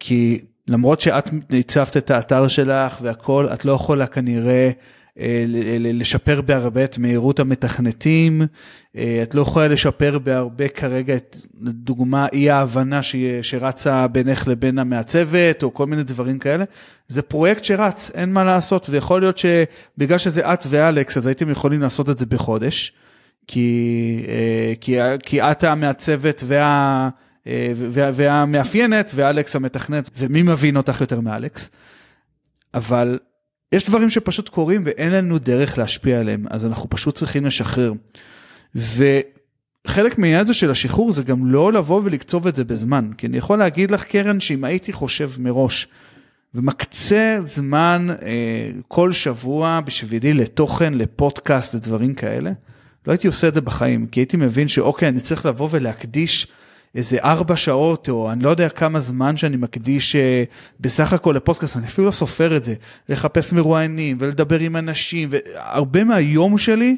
כי 0.00 0.40
למרות 0.68 1.00
שאת 1.00 1.30
הצבת 1.58 1.96
את 1.96 2.10
האתר 2.10 2.48
שלך 2.48 2.98
והכל 3.02 3.48
את 3.52 3.64
לא 3.64 3.72
יכולה 3.72 4.06
כנראה 4.06 4.52
אה, 4.52 4.70
לשפר 5.78 6.40
בהרבה 6.40 6.84
את 6.84 6.98
מהירות 6.98 7.40
המתכנתים, 7.40 8.42
אה, 8.96 9.20
את 9.22 9.34
לא 9.34 9.40
יכולה 9.40 9.68
לשפר 9.68 10.18
בהרבה 10.18 10.68
כרגע 10.68 11.16
את 11.16 11.36
דוגמה 11.60 12.26
אי 12.32 12.50
ההבנה 12.50 13.00
שרצה 13.42 14.06
בינך 14.06 14.48
לבין 14.48 14.78
המעצבת 14.78 15.62
או 15.62 15.74
כל 15.74 15.86
מיני 15.86 16.02
דברים 16.02 16.38
כאלה, 16.38 16.64
זה 17.08 17.22
פרויקט 17.22 17.64
שרץ, 17.64 18.10
אין 18.14 18.32
מה 18.32 18.44
לעשות 18.44 18.86
ויכול 18.90 19.20
להיות 19.20 19.38
שבגלל 19.38 20.18
שזה 20.18 20.52
את 20.52 20.66
ואלכס 20.68 21.16
אז 21.16 21.26
הייתם 21.26 21.50
יכולים 21.50 21.80
לעשות 21.80 22.10
את 22.10 22.18
זה 22.18 22.26
בחודש, 22.26 22.92
כי, 23.46 24.24
אה, 24.28 24.72
כי, 24.80 24.96
כי 25.22 25.42
את 25.42 25.64
המעצבת 25.64 26.42
וה... 26.46 27.08
וה, 27.76 28.10
והמאפיינת 28.14 29.12
ואלכס 29.14 29.56
המתכנת 29.56 30.10
ומי 30.18 30.42
מבין 30.42 30.76
אותך 30.76 31.00
יותר 31.00 31.20
מאלכס. 31.20 31.70
אבל 32.74 33.18
יש 33.72 33.88
דברים 33.88 34.10
שפשוט 34.10 34.48
קורים 34.48 34.82
ואין 34.84 35.12
לנו 35.12 35.38
דרך 35.38 35.78
להשפיע 35.78 36.20
עליהם, 36.20 36.46
אז 36.50 36.64
אנחנו 36.64 36.88
פשוט 36.90 37.14
צריכים 37.14 37.46
לשחרר. 37.46 37.92
וחלק 38.74 40.18
מהעניין 40.18 40.40
הזה 40.40 40.54
של 40.54 40.70
השחרור 40.70 41.12
זה 41.12 41.22
גם 41.22 41.46
לא 41.46 41.72
לבוא 41.72 42.00
ולקצוב 42.04 42.46
את 42.46 42.56
זה 42.56 42.64
בזמן, 42.64 43.10
כי 43.18 43.26
אני 43.26 43.36
יכול 43.36 43.58
להגיד 43.58 43.90
לך 43.90 44.04
קרן 44.04 44.40
שאם 44.40 44.64
הייתי 44.64 44.92
חושב 44.92 45.30
מראש 45.38 45.88
ומקצה 46.54 47.38
זמן 47.44 48.06
אה, 48.22 48.70
כל 48.88 49.12
שבוע 49.12 49.80
בשבילי 49.84 50.34
לתוכן, 50.34 50.94
לפודקאסט, 50.94 51.74
לדברים 51.74 52.14
כאלה, 52.14 52.52
לא 53.06 53.12
הייתי 53.12 53.26
עושה 53.26 53.48
את 53.48 53.54
זה 53.54 53.60
בחיים, 53.60 54.06
כי 54.06 54.20
הייתי 54.20 54.36
מבין 54.36 54.68
שאוקיי, 54.68 55.08
אני 55.08 55.20
צריך 55.20 55.46
לבוא 55.46 55.68
ולהקדיש 55.70 56.46
איזה 56.98 57.18
ארבע 57.24 57.56
שעות 57.56 58.08
או 58.08 58.32
אני 58.32 58.42
לא 58.42 58.50
יודע 58.50 58.68
כמה 58.68 59.00
זמן 59.00 59.36
שאני 59.36 59.56
מקדיש 59.56 60.16
אה, 60.16 60.44
בסך 60.80 61.12
הכל 61.12 61.32
לפודקאסט, 61.36 61.76
אני 61.76 61.86
אפילו 61.86 62.06
לא 62.06 62.12
סופר 62.12 62.56
את 62.56 62.64
זה, 62.64 62.74
לחפש 63.08 63.52
מרואיינים 63.52 64.16
ולדבר 64.20 64.58
עם 64.60 64.76
אנשים 64.76 65.28
והרבה 65.32 66.04
מהיום 66.04 66.58
שלי 66.58 66.96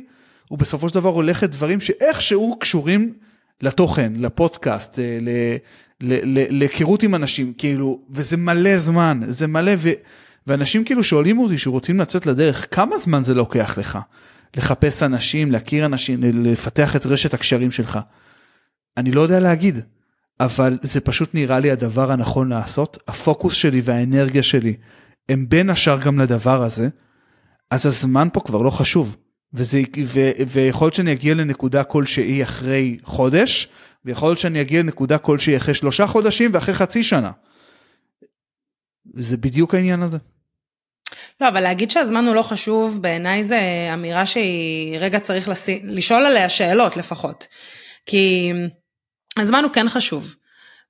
הוא 0.49 0.59
בסופו 0.59 0.89
של 0.89 0.95
דבר 0.95 1.09
הולך 1.09 1.43
לדברים 1.43 1.81
שאיכשהו 1.81 2.57
קשורים 2.61 3.13
לתוכן, 3.61 4.13
לפודקאסט, 4.17 4.99
אה, 4.99 5.57
להיכרות 6.51 7.03
עם 7.03 7.15
אנשים, 7.15 7.53
כאילו, 7.59 8.01
וזה 8.11 8.37
מלא 8.37 8.79
זמן, 8.79 9.21
זה 9.29 9.47
מלא, 9.47 9.73
ו, 9.79 9.91
ואנשים 10.47 10.85
כאילו 10.85 11.05
שואלים 11.05 11.39
אותי 11.39 11.59
שרוצים 11.59 12.01
לצאת 12.01 12.27
לדרך, 12.27 12.67
כמה 12.71 12.99
זמן 12.99 13.23
זה 13.23 13.35
לוקח 13.35 13.79
לך? 13.79 13.99
לחפש 14.57 15.03
אנשים, 15.03 15.53
להכיר 15.53 15.85
אנשים, 15.85 16.21
לפתח 16.23 16.97
את 16.97 17.07
רשת 17.07 17.35
הקשרים 17.35 17.71
שלך. 17.71 17.99
אני 18.97 19.11
לא 19.11 19.21
יודע 19.21 19.41
להגיד, 19.41 19.79
אבל 20.41 20.79
זה 20.83 21.01
פשוט 21.01 21.35
נראה 21.35 21.61
לי 21.61 21.71
הדבר 21.71 22.13
הנכון 22.13 22.49
לעשות. 22.49 22.99
הפוקוס 23.09 23.55
שלי 23.55 23.81
והאנרגיה 23.85 24.43
שלי 24.43 24.77
הם 25.29 25.49
בין 25.49 25.71
השאר 25.71 25.99
גם 25.99 26.19
לדבר 26.19 26.63
הזה, 26.63 26.89
אז 27.71 27.87
הזמן 27.87 28.29
פה 28.33 28.41
כבר 28.41 28.63
לא 28.63 28.71
חשוב. 28.71 29.17
וזה, 29.55 29.83
ו, 30.07 30.21
ויכול 30.49 30.87
להיות 30.87 30.95
שאני 30.95 31.13
אגיע 31.13 31.35
לנקודה 31.35 31.85
כלשהי 31.85 32.43
אחרי 32.43 32.99
חודש, 33.03 33.69
ויכול 34.05 34.29
להיות 34.29 34.39
שאני 34.39 34.61
אגיע 34.61 34.83
לנקודה 34.83 35.19
כלשהי 35.19 35.57
אחרי 35.57 35.75
שלושה 35.75 36.07
חודשים 36.07 36.51
ואחרי 36.55 36.75
חצי 36.75 37.03
שנה. 37.03 37.31
זה 39.15 39.37
בדיוק 39.37 39.75
העניין 39.75 40.03
הזה. 40.03 40.19
לא, 41.41 41.49
אבל 41.49 41.61
להגיד 41.61 41.91
שהזמן 41.91 42.25
הוא 42.25 42.35
לא 42.35 42.43
חשוב, 42.43 43.03
בעיניי 43.03 43.45
זה 43.45 43.91
אמירה 43.95 44.27
שהיא 44.27 44.99
רגע 44.99 45.21
צריך 45.21 45.49
לשים, 45.49 45.81
לשאול 45.85 46.27
עליה 46.27 46.49
שאלות 46.49 46.97
לפחות. 46.97 47.47
כי 48.07 48.53
הזמן 49.37 49.65
הוא 49.65 49.73
כן 49.73 49.89
חשוב. 49.89 50.35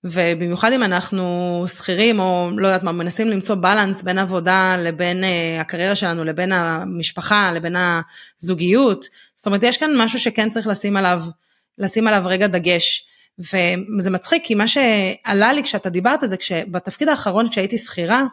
ובמיוחד 0.04 0.72
אם 0.72 0.82
אנחנו 0.82 1.64
שכירים 1.66 2.20
או 2.20 2.50
לא 2.56 2.66
יודעת 2.66 2.82
מה, 2.82 2.92
מנסים 2.92 3.28
למצוא 3.28 3.54
בלנס 3.54 4.02
בין 4.02 4.18
עבודה 4.18 4.76
לבין 4.78 5.24
uh, 5.24 5.60
הקריירה 5.60 5.94
שלנו, 5.94 6.24
לבין 6.24 6.52
המשפחה, 6.52 7.52
לבין 7.52 7.76
הזוגיות. 7.76 9.04
זאת 9.36 9.46
אומרת, 9.46 9.62
יש 9.62 9.76
כאן 9.76 9.90
משהו 9.96 10.18
שכן 10.18 10.48
צריך 10.48 10.66
לשים 10.66 10.96
עליו, 10.96 11.22
לשים 11.78 12.06
עליו 12.06 12.22
רגע 12.26 12.46
דגש. 12.46 13.06
וזה 13.38 14.10
מצחיק, 14.10 14.44
כי 14.44 14.54
מה 14.54 14.66
שעלה 14.66 15.52
לי 15.52 15.62
כשאתה 15.62 15.90
דיברת 15.90 16.20
זה 16.24 16.36
כשבתפקיד 16.36 17.08
האחרון 17.08 17.48
כשהייתי 17.48 17.78
שכירה, 17.78 18.24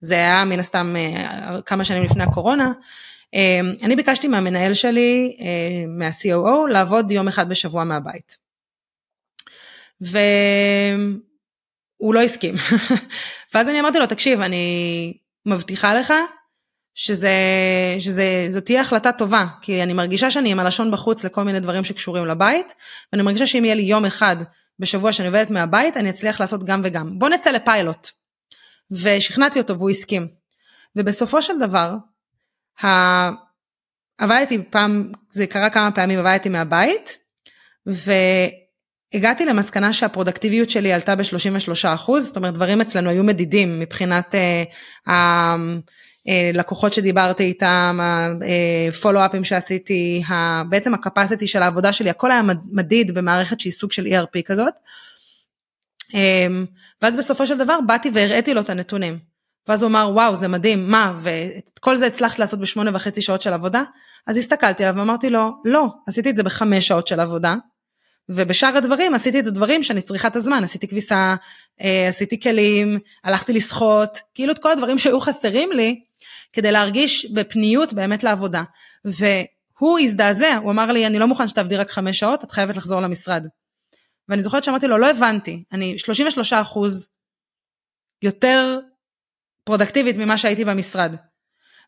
זה 0.00 0.14
היה 0.14 0.44
מן 0.44 0.58
הסתם 0.58 0.94
uh, 0.96 1.62
כמה 1.62 1.84
שנים 1.84 2.02
לפני 2.02 2.22
הקורונה, 2.22 2.70
uh, 2.70 3.84
אני 3.84 3.96
ביקשתי 3.96 4.28
מהמנהל 4.28 4.74
שלי, 4.74 5.36
uh, 5.38 5.42
מה-COO, 5.88 6.70
לעבוד 6.70 7.10
יום 7.10 7.28
אחד 7.28 7.48
בשבוע 7.48 7.84
מהבית. 7.84 8.45
והוא 10.00 11.14
לא 12.14 12.22
הסכים. 12.22 12.54
ואז 13.54 13.68
אני 13.68 13.80
אמרתי 13.80 13.98
לו, 13.98 14.06
תקשיב, 14.06 14.40
אני 14.40 15.18
מבטיחה 15.46 15.94
לך 15.94 16.12
שזה, 16.94 17.34
שזה, 17.98 18.46
זאת 18.48 18.64
תהיה 18.64 18.80
החלטה 18.80 19.12
טובה, 19.12 19.46
כי 19.62 19.82
אני 19.82 19.92
מרגישה 19.92 20.30
שאני 20.30 20.50
עם 20.50 20.58
הלשון 20.58 20.90
בחוץ 20.90 21.24
לכל 21.24 21.42
מיני 21.42 21.60
דברים 21.60 21.84
שקשורים 21.84 22.26
לבית, 22.26 22.74
ואני 23.12 23.22
מרגישה 23.22 23.46
שאם 23.46 23.64
יהיה 23.64 23.74
לי 23.74 23.82
יום 23.82 24.04
אחד 24.04 24.36
בשבוע 24.78 25.12
שאני 25.12 25.28
עובדת 25.28 25.50
מהבית, 25.50 25.96
אני 25.96 26.10
אצליח 26.10 26.40
לעשות 26.40 26.64
גם 26.64 26.80
וגם. 26.84 27.18
בוא 27.18 27.28
נצא 27.28 27.50
לפיילוט. 27.50 28.08
ושכנעתי 28.90 29.58
אותו 29.58 29.78
והוא 29.78 29.90
הסכים. 29.90 30.28
ובסופו 30.96 31.42
של 31.42 31.58
דבר, 31.58 31.94
ה... 32.84 32.86
עבדתי 34.18 34.58
פעם, 34.70 35.12
זה 35.30 35.46
קרה 35.46 35.70
כמה 35.70 35.92
פעמים, 35.92 36.18
עבדתי 36.18 36.48
מהבית, 36.48 37.18
ו... 37.88 38.12
הגעתי 39.16 39.46
למסקנה 39.46 39.92
שהפרודקטיביות 39.92 40.70
שלי 40.70 40.92
עלתה 40.92 41.16
ב-33 41.16 41.94
אחוז, 41.94 42.26
זאת 42.26 42.36
אומרת 42.36 42.54
דברים 42.54 42.80
אצלנו 42.80 43.10
היו 43.10 43.24
מדידים 43.24 43.80
מבחינת 43.80 44.34
הלקוחות 45.06 46.92
אה, 46.92 46.96
אה, 46.96 47.02
שדיברתי 47.02 47.44
איתם, 47.44 48.00
הפולו-אפים 48.88 49.40
אה, 49.40 49.44
שעשיתי, 49.44 50.22
בעצם 50.68 50.94
הקפסיטי 50.94 51.46
של 51.46 51.62
העבודה 51.62 51.92
שלי, 51.92 52.10
הכל 52.10 52.30
היה 52.30 52.42
מדיד 52.72 53.14
במערכת 53.14 53.60
שהיא 53.60 53.72
סוג 53.72 53.92
של 53.92 54.06
ERP 54.06 54.42
כזאת. 54.44 54.74
ואז 57.02 57.16
בסופו 57.16 57.46
של 57.46 57.58
דבר 57.58 57.78
באתי 57.86 58.10
והראיתי 58.12 58.54
לו 58.54 58.60
את 58.60 58.70
הנתונים. 58.70 59.18
ואז 59.68 59.82
הוא 59.82 59.88
אמר 59.88 60.10
וואו 60.14 60.36
זה 60.36 60.48
מדהים 60.48 60.90
מה 60.90 61.12
ואת 61.18 61.78
כל 61.80 61.96
זה 61.96 62.06
הצלחת 62.06 62.38
לעשות 62.38 62.60
בשמונה 62.60 62.90
וחצי 62.94 63.22
שעות 63.22 63.42
של 63.42 63.52
עבודה 63.52 63.82
אז 64.26 64.36
הסתכלתי 64.36 64.84
עליו 64.84 64.98
ואמרתי 64.98 65.30
לו 65.30 65.50
לא 65.64 65.86
עשיתי 66.06 66.30
את 66.30 66.36
זה 66.36 66.42
בחמש 66.42 66.88
שעות 66.88 67.06
של 67.06 67.20
עבודה 67.20 67.54
ובשאר 68.28 68.76
הדברים 68.76 69.14
עשיתי 69.14 69.40
את 69.40 69.46
הדברים 69.46 69.82
שאני 69.82 70.02
צריכה 70.02 70.28
את 70.28 70.36
הזמן, 70.36 70.62
עשיתי 70.62 70.88
כביסה, 70.88 71.34
אה, 71.80 72.08
עשיתי 72.08 72.40
כלים, 72.40 72.98
הלכתי 73.24 73.52
לשחות, 73.52 74.18
כאילו 74.34 74.52
את 74.52 74.58
כל 74.58 74.72
הדברים 74.72 74.98
שהיו 74.98 75.20
חסרים 75.20 75.72
לי 75.72 76.00
כדי 76.52 76.72
להרגיש 76.72 77.26
בפניות 77.32 77.92
באמת 77.92 78.24
לעבודה. 78.24 78.62
והוא 79.04 79.98
הזדעזע, 79.98 80.56
הוא 80.62 80.70
אמר 80.70 80.92
לי, 80.92 81.06
אני 81.06 81.18
לא 81.18 81.26
מוכן 81.26 81.48
שתעבדי 81.48 81.76
רק 81.76 81.90
חמש 81.90 82.18
שעות, 82.18 82.44
את 82.44 82.50
חייבת 82.50 82.76
לחזור 82.76 83.00
למשרד. 83.00 83.46
ואני 84.28 84.42
זוכרת 84.42 84.64
שאמרתי 84.64 84.86
לו, 84.86 84.98
לא 84.98 85.10
הבנתי, 85.10 85.64
אני 85.72 85.98
33 85.98 86.52
אחוז 86.52 87.08
יותר 88.22 88.80
פרודקטיבית 89.64 90.16
ממה 90.16 90.38
שהייתי 90.38 90.64
במשרד. 90.64 91.14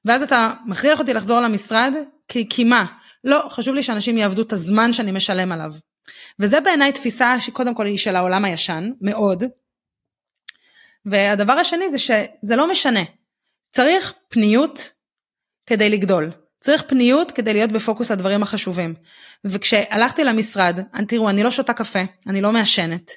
ואז 0.05 0.23
אתה 0.23 0.55
מכריח 0.67 0.99
אותי 0.99 1.15
לחזור 1.15 1.41
למשרד, 1.41 1.93
כי, 2.29 2.49
כי 2.49 2.65
מה? 2.65 2.87
לא, 3.25 3.47
חשוב 3.51 3.75
לי 3.75 3.83
שאנשים 3.83 4.19
יעבדו 4.19 4.43
את 4.43 4.53
הזמן 4.53 4.93
שאני 4.93 5.13
משלם 5.13 5.53
עליו. 5.53 5.73
וזה 6.41 6.61
בעיניי 6.61 6.93
תפיסה 6.93 7.41
שקודם 7.41 7.75
כל 7.75 7.87
היא 7.87 7.99
של 7.99 8.17
העולם 8.17 8.45
הישן, 8.45 8.91
מאוד. 9.01 9.45
והדבר 11.07 11.53
השני 11.53 11.91
זה 11.91 11.99
שזה 11.99 12.57
לא 12.57 12.71
משנה. 12.71 13.03
צריך 13.71 14.15
פניות 14.29 14.93
כדי 15.67 15.91
לגדול. 15.91 16.31
צריך 16.61 16.83
פניות 16.83 17.33
כדי 17.33 17.53
להיות 17.53 17.73
בפוקוס 17.73 18.11
הדברים 18.11 18.43
החשובים. 18.43 18.95
וכשהלכתי 19.45 20.25
למשרד, 20.25 20.79
תראו, 21.09 21.31
אני 21.31 21.43
לא 21.43 21.51
שותה 21.51 21.73
קפה, 21.73 22.03
אני 22.27 22.41
לא 22.41 22.53
מעשנת. 22.53 23.11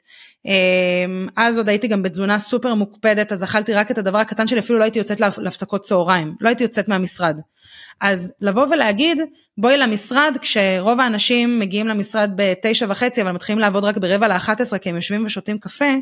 אמ, 0.46 1.28
אז 1.36 1.58
עוד 1.58 1.70
הייתי 1.70 1.88
גם 1.88 2.04
בתזונה 2.04 2.38
סופר 2.38 2.74
מוקפדת, 2.74 3.32
אז 3.32 3.44
אכלתי 3.44 3.74
רק 3.74 3.92
את 3.92 3.98
הדבר 3.98 4.18
הקטן 4.18 4.48
שלי, 4.48 4.60
אפילו 4.60 4.80
לא 4.80 4.84
הייתי 4.84 5.00
יוצאת 5.00 5.20
להפסקות 5.20 5.82
צהריים, 5.82 6.36
לא 6.42 6.48
הייתי 6.50 6.64
יוצאת 6.64 6.88
מהמשרד. 6.88 7.38
אז 8.02 8.34
לבוא 8.42 8.66
ולהגיד, 8.72 9.18
בואי 9.58 9.78
למשרד, 9.78 10.38
כשרוב 10.42 11.00
האנשים 11.00 11.60
מגיעים 11.60 11.88
למשרד 11.88 12.32
בתשע 12.36 12.86
וחצי, 12.90 13.22
אבל 13.22 13.32
מתחילים 13.32 13.60
לעבוד 13.60 13.84
רק 13.84 13.98
ברבע 13.98 14.28
לאחת 14.28 14.62
עשרה, 14.62 14.80
כי 14.80 14.90
הם 14.90 14.96
יושבים 14.96 15.26
ושותים 15.26 15.60
קפה, 15.60 15.94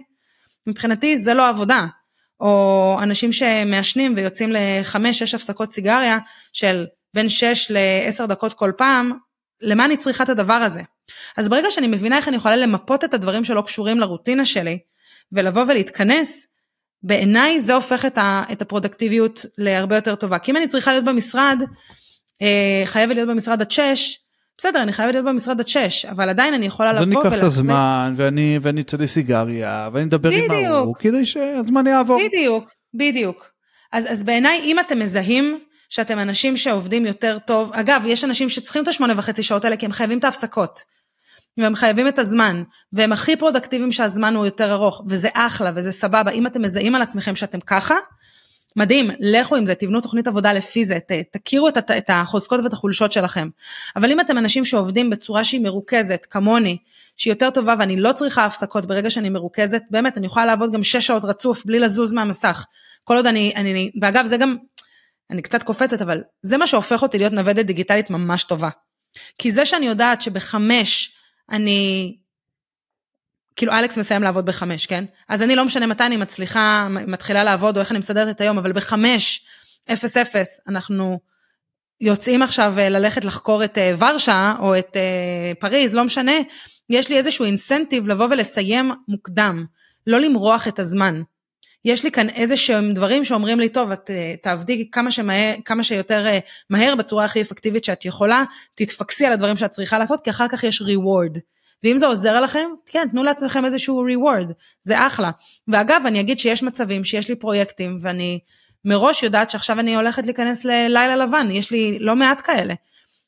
מבחינתי 0.67 1.17
זה 1.17 1.34
לא 1.34 1.49
עבודה. 1.49 1.86
או 2.39 2.97
אנשים 3.04 3.32
שמעשנים 3.32 4.13
ויוצאים 4.15 4.49
לחמש, 4.54 5.19
שש 5.19 5.36
הפסקות 5.36 5.71
סיגריה 5.71 6.17
של 6.54 6.86
בין 7.13 7.30
שש 7.30 7.71
לעשר 7.71 8.25
דקות 8.25 8.54
כל 8.54 8.71
פעם, 8.78 9.12
למה 9.62 9.86
אני 9.86 9.98
צריכה 9.98 10.24
את 10.24 10.30
הדבר 10.30 10.54
הזה? 10.54 10.82
אז 11.38 11.50
ברגע 11.50 11.72
שאני 11.72 11.88
מבינה 11.88 12.17
איך 12.17 12.28
אני 12.28 12.36
יכולה 12.36 12.56
למפות 12.56 13.04
את 13.04 13.13
הדברים 13.13 13.43
שלא 13.43 13.62
קשורים 13.62 14.00
לרוטינה 14.00 14.45
שלי, 14.45 14.80
ולבוא 15.32 15.63
ולהתכנס, 15.67 16.48
בעיניי 17.04 17.60
זה 17.60 17.74
הופך 17.74 18.06
את, 18.06 18.17
ה, 18.17 18.43
את 18.52 18.62
הפרודקטיביות 18.62 19.45
להרבה 19.58 19.95
יותר 19.95 20.15
טובה. 20.15 20.39
כי 20.39 20.52
אם 20.52 20.58
אני 20.58 20.67
צריכה 20.67 20.91
להיות 20.91 21.06
במשרד, 21.06 21.62
אה, 22.41 22.82
חייבת 22.86 23.15
להיות 23.15 23.30
במשרד 23.30 23.62
עד 23.62 23.72
6, 23.72 24.17
בסדר, 24.58 24.82
אני 24.84 24.91
חייבת 24.91 25.13
להיות 25.13 25.26
במשרד 25.26 25.60
עד 25.60 25.67
6, 25.67 26.06
אבל 26.06 26.30
עדיין 26.30 26.54
אני 26.54 26.65
יכולה 26.65 26.93
לבוא 26.93 27.04
ולהחליט. 27.04 27.26
אז 27.26 27.32
אני 27.32 27.38
אקח 27.38 27.43
את 27.43 27.48
הזמן, 27.48 28.13
ואני, 28.15 28.60
ואני 28.62 28.82
אצא 28.82 28.98
לסיגריה, 28.98 29.89
ואני 29.93 30.06
אדבר 30.06 30.30
בדיוק. 30.30 30.52
עם 30.52 30.65
ההוא, 30.65 30.95
כדי 30.95 31.26
שהזמן 31.26 31.88
יעבור. 31.88 32.19
בדיוק, 32.28 32.72
בדיוק. 32.93 33.52
אז, 33.91 34.06
אז 34.10 34.24
בעיניי, 34.24 34.60
אם 34.60 34.80
אתם 34.80 35.00
מזהים 35.00 35.60
שאתם 35.89 36.19
אנשים 36.19 36.58
שעובדים 36.58 37.06
יותר 37.06 37.38
טוב, 37.47 37.71
אגב, 37.73 38.04
יש 38.06 38.23
אנשים 38.23 38.49
שצריכים 38.49 38.84
את 38.84 38.88
השמונה 38.88 39.13
וחצי 39.17 39.43
שעות 39.43 39.65
האלה, 39.65 39.78
כי 39.78 39.86
הם 39.86 39.91
חייבים 39.91 40.19
את 40.19 40.23
ההפסקות. 40.23 40.80
והם 41.58 41.75
חייבים 41.75 42.08
את 42.08 42.19
הזמן, 42.19 42.63
והם 42.93 43.13
הכי 43.13 43.36
פרודקטיביים 43.36 43.91
שהזמן 43.91 44.36
הוא 44.36 44.45
יותר 44.45 44.71
ארוך, 44.71 45.02
וזה 45.08 45.30
אחלה 45.34 45.71
וזה 45.75 45.91
סבבה, 45.91 46.32
אם 46.32 46.47
אתם 46.47 46.62
מזהים 46.62 46.95
על 46.95 47.02
עצמכם 47.02 47.36
שאתם 47.36 47.60
ככה, 47.60 47.95
מדהים, 48.75 49.12
לכו 49.19 49.56
עם 49.56 49.65
זה, 49.65 49.75
תבנו 49.75 50.02
תוכנית 50.02 50.28
עבודה 50.28 50.54
לפי 50.54 50.86
זה, 50.86 50.99
ת, 50.99 51.12
תכירו 51.32 51.67
את, 51.67 51.78
את 51.78 52.10
החוזקות 52.10 52.60
ואת 52.63 52.73
החולשות 52.73 53.12
שלכם. 53.12 53.49
אבל 53.95 54.12
אם 54.12 54.19
אתם 54.19 54.38
אנשים 54.38 54.65
שעובדים 54.65 55.10
בצורה 55.10 55.43
שהיא 55.43 55.62
מרוכזת, 55.62 56.25
כמוני, 56.30 56.78
שהיא 57.17 57.32
יותר 57.32 57.49
טובה 57.49 57.75
ואני 57.80 57.97
לא 57.97 58.12
צריכה 58.12 58.45
הפסקות 58.45 58.86
ברגע 58.86 59.10
שאני 59.10 59.30
מרוכזת, 59.30 59.82
באמת, 59.91 60.17
אני 60.17 60.25
יכולה 60.25 60.45
לעבוד 60.45 60.73
גם 60.73 60.84
שש 60.84 61.08
שעות 61.08 61.25
רצוף 61.25 61.65
בלי 61.65 61.80
לזוז 61.80 62.13
מהמסך. 62.13 62.65
כל 63.04 63.15
עוד 63.15 63.25
אני, 63.25 63.54
אני, 63.56 63.91
ואגב, 64.02 64.25
זה 64.25 64.38
גם, 64.38 64.56
אני 65.32 65.42
קצת 65.42 65.63
קופצת, 65.63 66.02
אבל 66.02 66.22
זה 66.42 66.58
מה 66.58 66.68
שהופך 66.68 67.02
אותי 67.02 67.18
להיות 67.18 67.34
נוודת 67.34 67.65
דיגיטלית 67.65 68.10
ממש 68.10 68.44
טובה. 68.44 68.70
כי 69.38 69.52
זה 69.52 69.65
שאני 69.65 69.86
יודעת 69.86 70.22
שבחמש 70.22 71.15
אני, 71.52 72.15
כאילו 73.56 73.74
אלכס 73.74 73.98
מסיים 73.98 74.24
לעבוד 74.24 74.46
בחמש, 74.46 74.86
כן? 74.86 75.06
אז 75.30 75.42
אני 75.42 75.56
לא 75.56 75.65
משנה 75.65 75.88
מתי 75.88 76.04
אני 76.04 76.18
מצליחה, 76.18 76.88
מתחילה 76.89 77.44
לעבוד 77.44 77.78
או 77.78 77.82
איך 77.82 77.92
אני 77.92 78.00
מסדרת 78.00 78.36
את 78.36 78.42
היום, 78.42 78.58
אבל 78.58 78.72
בחמש, 78.72 79.46
אפס 79.94 80.18
אפס, 80.18 80.60
אנחנו 80.68 81.20
יוצאים 82.02 82.42
עכשיו 82.42 82.74
אה, 82.78 82.89
ללכת 82.89 83.26
לחקור 83.26 83.63
את 83.63 83.78
אה, 83.78 83.94
ורשה 83.98 84.54
או 84.60 84.78
את 84.80 84.98
אה, 84.98 85.52
פריז, 85.60 85.96
לא 85.96 86.04
משנה, 86.04 86.36
יש 86.89 87.10
לי 87.10 87.18
איזשהו 87.18 87.46
אינסנטיב 87.46 88.08
לבוא 88.08 88.28
ולסיים 88.32 88.92
מוקדם, 89.08 89.65
לא 90.08 90.20
למרוח 90.20 90.68
את 90.68 90.80
הזמן. 90.80 91.22
יש 91.86 92.04
לי 92.04 92.12
כאן 92.12 92.30
איזה 92.30 92.58
שהם 92.58 92.94
דברים 92.94 93.26
שאומרים 93.26 93.60
לי, 93.60 93.70
טוב, 93.70 93.92
את 93.92 94.10
תעבדי 94.42 94.92
כמה, 94.92 95.12
שמהר, 95.12 95.54
כמה 95.65 95.84
שיותר 95.84 96.28
מהר 96.70 96.96
בצורה 96.96 97.26
הכי 97.26 97.42
אפקטיבית 97.42 97.84
שאת 97.84 98.06
יכולה, 98.06 98.44
תתפקסי 98.76 99.26
על 99.26 99.34
הדברים 99.34 99.58
שאת 99.58 99.72
צריכה 99.72 100.00
לעשות, 100.00 100.22
כי 100.22 100.30
אחר 100.30 100.48
כך 100.48 100.63
יש 100.63 100.82
reward. 100.82 101.39
ואם 101.84 101.98
זה 101.98 102.06
עוזר 102.06 102.42
לכם, 102.42 102.70
כן, 102.86 103.08
תנו 103.12 103.24
לעצמכם 103.24 103.65
איזשהו 103.65 104.06
reward, 104.08 104.54
זה 104.84 105.08
אחלה. 105.08 105.32
ואגב, 105.68 106.02
אני 106.06 106.20
אגיד 106.20 106.39
שיש 106.39 106.63
מצבים 106.63 107.04
שיש 107.04 107.30
לי 107.30 107.36
פרויקטים, 107.36 107.98
ואני 108.02 108.39
מראש 108.86 109.24
יודעת 109.24 109.50
שעכשיו 109.50 109.80
אני 109.80 109.96
הולכת 109.96 110.26
להיכנס 110.26 110.65
ללילה 110.65 111.15
לבן, 111.15 111.48
יש 111.52 111.72
לי 111.72 111.98
לא 112.00 112.15
מעט 112.15 112.42
כאלה. 112.46 112.74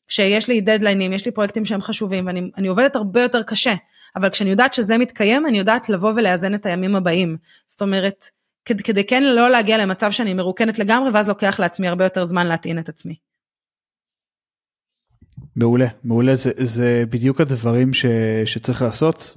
שיש 0.08 0.48
לי 0.48 0.60
דדליינים, 0.60 1.12
יש 1.12 1.26
לי 1.26 1.32
פרויקטים 1.32 1.64
שהם 1.64 1.80
חשובים, 1.80 2.26
ואני 2.26 2.68
עובדת 2.68 2.96
הרבה 2.96 3.22
יותר 3.22 3.42
קשה, 3.42 3.74
אבל 4.16 4.30
כשאני 4.30 4.50
יודעת 4.50 4.74
שזה 4.74 4.98
מתקיים, 4.98 5.46
אני 5.46 5.58
יודעת 5.58 5.88
לבוא 5.88 6.12
ולאזן 6.16 6.54
את 6.54 6.66
הימים 6.66 6.96
הבאים. 6.96 7.36
זאת 7.66 7.82
אומרת, 7.82 8.24
כדי, 8.64 8.82
כדי 8.82 9.04
כן 9.04 9.22
לא 9.22 9.50
להגיע 9.50 9.78
למצב 9.78 10.10
שאני 10.10 10.34
מרוקנת 10.34 10.78
לגמרי, 10.78 11.10
ואז 11.10 11.28
לוקח 11.28 11.60
לעצמי 11.60 11.88
הרבה 11.88 12.04
יותר 12.04 12.24
זמן 12.24 12.46
להטעין 12.46 12.78
את 12.78 12.88
עצמי. 12.88 13.14
מעולה, 15.56 15.86
מעולה, 16.04 16.34
זה, 16.34 16.50
זה 16.56 17.04
בדיוק 17.10 17.40
הדברים 17.40 17.94
ש, 17.94 18.06
שצריך 18.44 18.82
לעשות. 18.82 19.36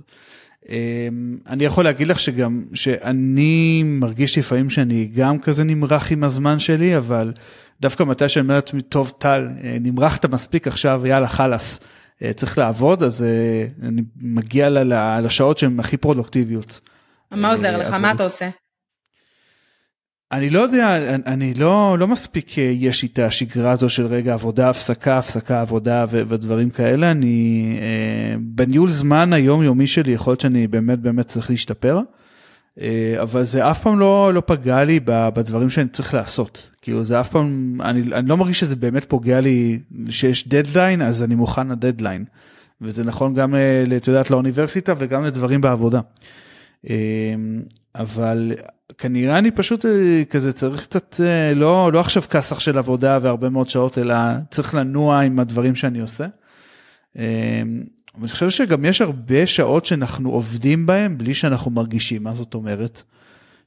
אמ, 0.69 1.37
אני 1.47 1.65
יכול 1.65 1.83
להגיד 1.83 2.07
לך 2.07 2.19
שגם, 2.19 2.61
שאני 2.73 3.83
מרגיש 3.85 4.37
לפעמים 4.37 4.69
שאני 4.69 5.05
גם 5.15 5.39
כזה 5.39 5.63
נמרח 5.63 6.11
עם 6.11 6.23
הזמן 6.23 6.59
שלי, 6.59 6.97
אבל 6.97 7.33
דווקא 7.81 8.03
מתי 8.03 8.29
שאני 8.29 8.43
אומר 8.43 8.55
לעצמי, 8.55 8.81
טוב 8.81 9.13
טל, 9.17 9.47
אה, 9.63 9.77
נמרחת 9.81 10.25
מספיק 10.25 10.67
עכשיו, 10.67 11.07
יאללה 11.07 11.27
חלאס, 11.27 11.79
אה, 12.21 12.33
צריך 12.33 12.57
לעבוד, 12.57 13.03
אז 13.03 13.23
אה, 13.23 13.87
אני 13.87 14.01
מגיע 14.15 14.69
לשעות 15.21 15.57
שהן 15.57 15.79
הכי 15.79 15.97
פרודוקטיביות. 15.97 16.79
מה 17.31 17.51
עוזר 17.51 17.77
לך? 17.77 17.93
מה 17.93 18.11
אתה 18.11 18.23
עושה? 18.23 18.49
אני 20.35 20.49
לא 20.49 20.59
יודע, 20.59 21.15
אני 21.25 21.53
לא, 21.53 21.95
לא 21.99 22.07
מספיק 22.07 22.57
יש 22.57 23.01
לי 23.01 23.09
את 23.13 23.19
השגרה 23.19 23.71
הזו 23.71 23.89
של 23.89 24.05
רגע 24.05 24.33
עבודה, 24.33 24.69
הפסקה, 24.69 25.17
הפסקה, 25.17 25.61
עבודה 25.61 26.05
ו- 26.09 26.21
ודברים 26.27 26.69
כאלה. 26.69 27.11
אני, 27.11 27.77
אה, 27.81 28.35
בניהול 28.39 28.89
זמן 28.89 29.33
היומיומי 29.33 29.87
שלי 29.87 30.11
יכול 30.11 30.31
להיות 30.31 30.41
שאני 30.41 30.67
באמת 30.67 30.99
באמת 30.99 31.25
צריך 31.25 31.49
להשתפר, 31.49 31.99
אה, 32.81 33.15
אבל 33.21 33.43
זה 33.43 33.71
אף 33.71 33.81
פעם 33.81 33.99
לא, 33.99 34.33
לא 34.33 34.41
פגע 34.45 34.83
לי 34.83 34.99
בדברים 35.05 35.69
שאני 35.69 35.89
צריך 35.89 36.13
לעשות. 36.13 36.69
כאילו 36.81 37.03
זה 37.03 37.19
אף 37.19 37.29
פעם, 37.29 37.77
אני, 37.83 38.01
אני 38.13 38.29
לא 38.29 38.37
מרגיש 38.37 38.59
שזה 38.59 38.75
באמת 38.75 39.03
פוגע 39.03 39.39
לי 39.39 39.79
שיש 40.09 40.47
דדליין, 40.47 41.01
אז 41.01 41.23
אני 41.23 41.35
מוכן 41.35 41.67
לדדליין. 41.67 42.25
וזה 42.81 43.03
נכון 43.03 43.33
גם, 43.33 43.55
אה, 43.55 43.83
את 43.97 44.07
יודעת, 44.07 44.31
לאוניברסיטה 44.31 44.93
וגם 44.97 45.25
לדברים 45.25 45.61
בעבודה. 45.61 45.99
אה, 46.89 46.95
אבל 47.95 48.53
כנראה 48.97 49.37
אני 49.37 49.51
פשוט 49.51 49.85
אה, 49.85 50.23
כזה 50.29 50.53
צריך 50.53 50.83
קצת 50.83 51.21
אה, 51.23 51.53
לא 51.53 51.91
לא 51.93 51.99
עכשיו 51.99 52.23
כסח 52.29 52.59
של 52.59 52.77
עבודה 52.77 53.19
והרבה 53.21 53.49
מאוד 53.49 53.69
שעות 53.69 53.97
אלא 53.97 54.15
צריך 54.49 54.75
לנוע 54.75 55.19
עם 55.19 55.39
הדברים 55.39 55.75
שאני 55.75 55.99
עושה. 55.99 56.25
אה, 57.17 57.61
אני 58.19 58.27
חושב 58.27 58.49
שגם 58.49 58.85
יש 58.85 59.01
הרבה 59.01 59.47
שעות 59.47 59.85
שאנחנו 59.85 60.31
עובדים 60.31 60.85
בהם 60.85 61.17
בלי 61.17 61.33
שאנחנו 61.33 61.71
מרגישים 61.71 62.23
מה 62.23 62.33
זאת 62.33 62.53
אומרת. 62.53 63.01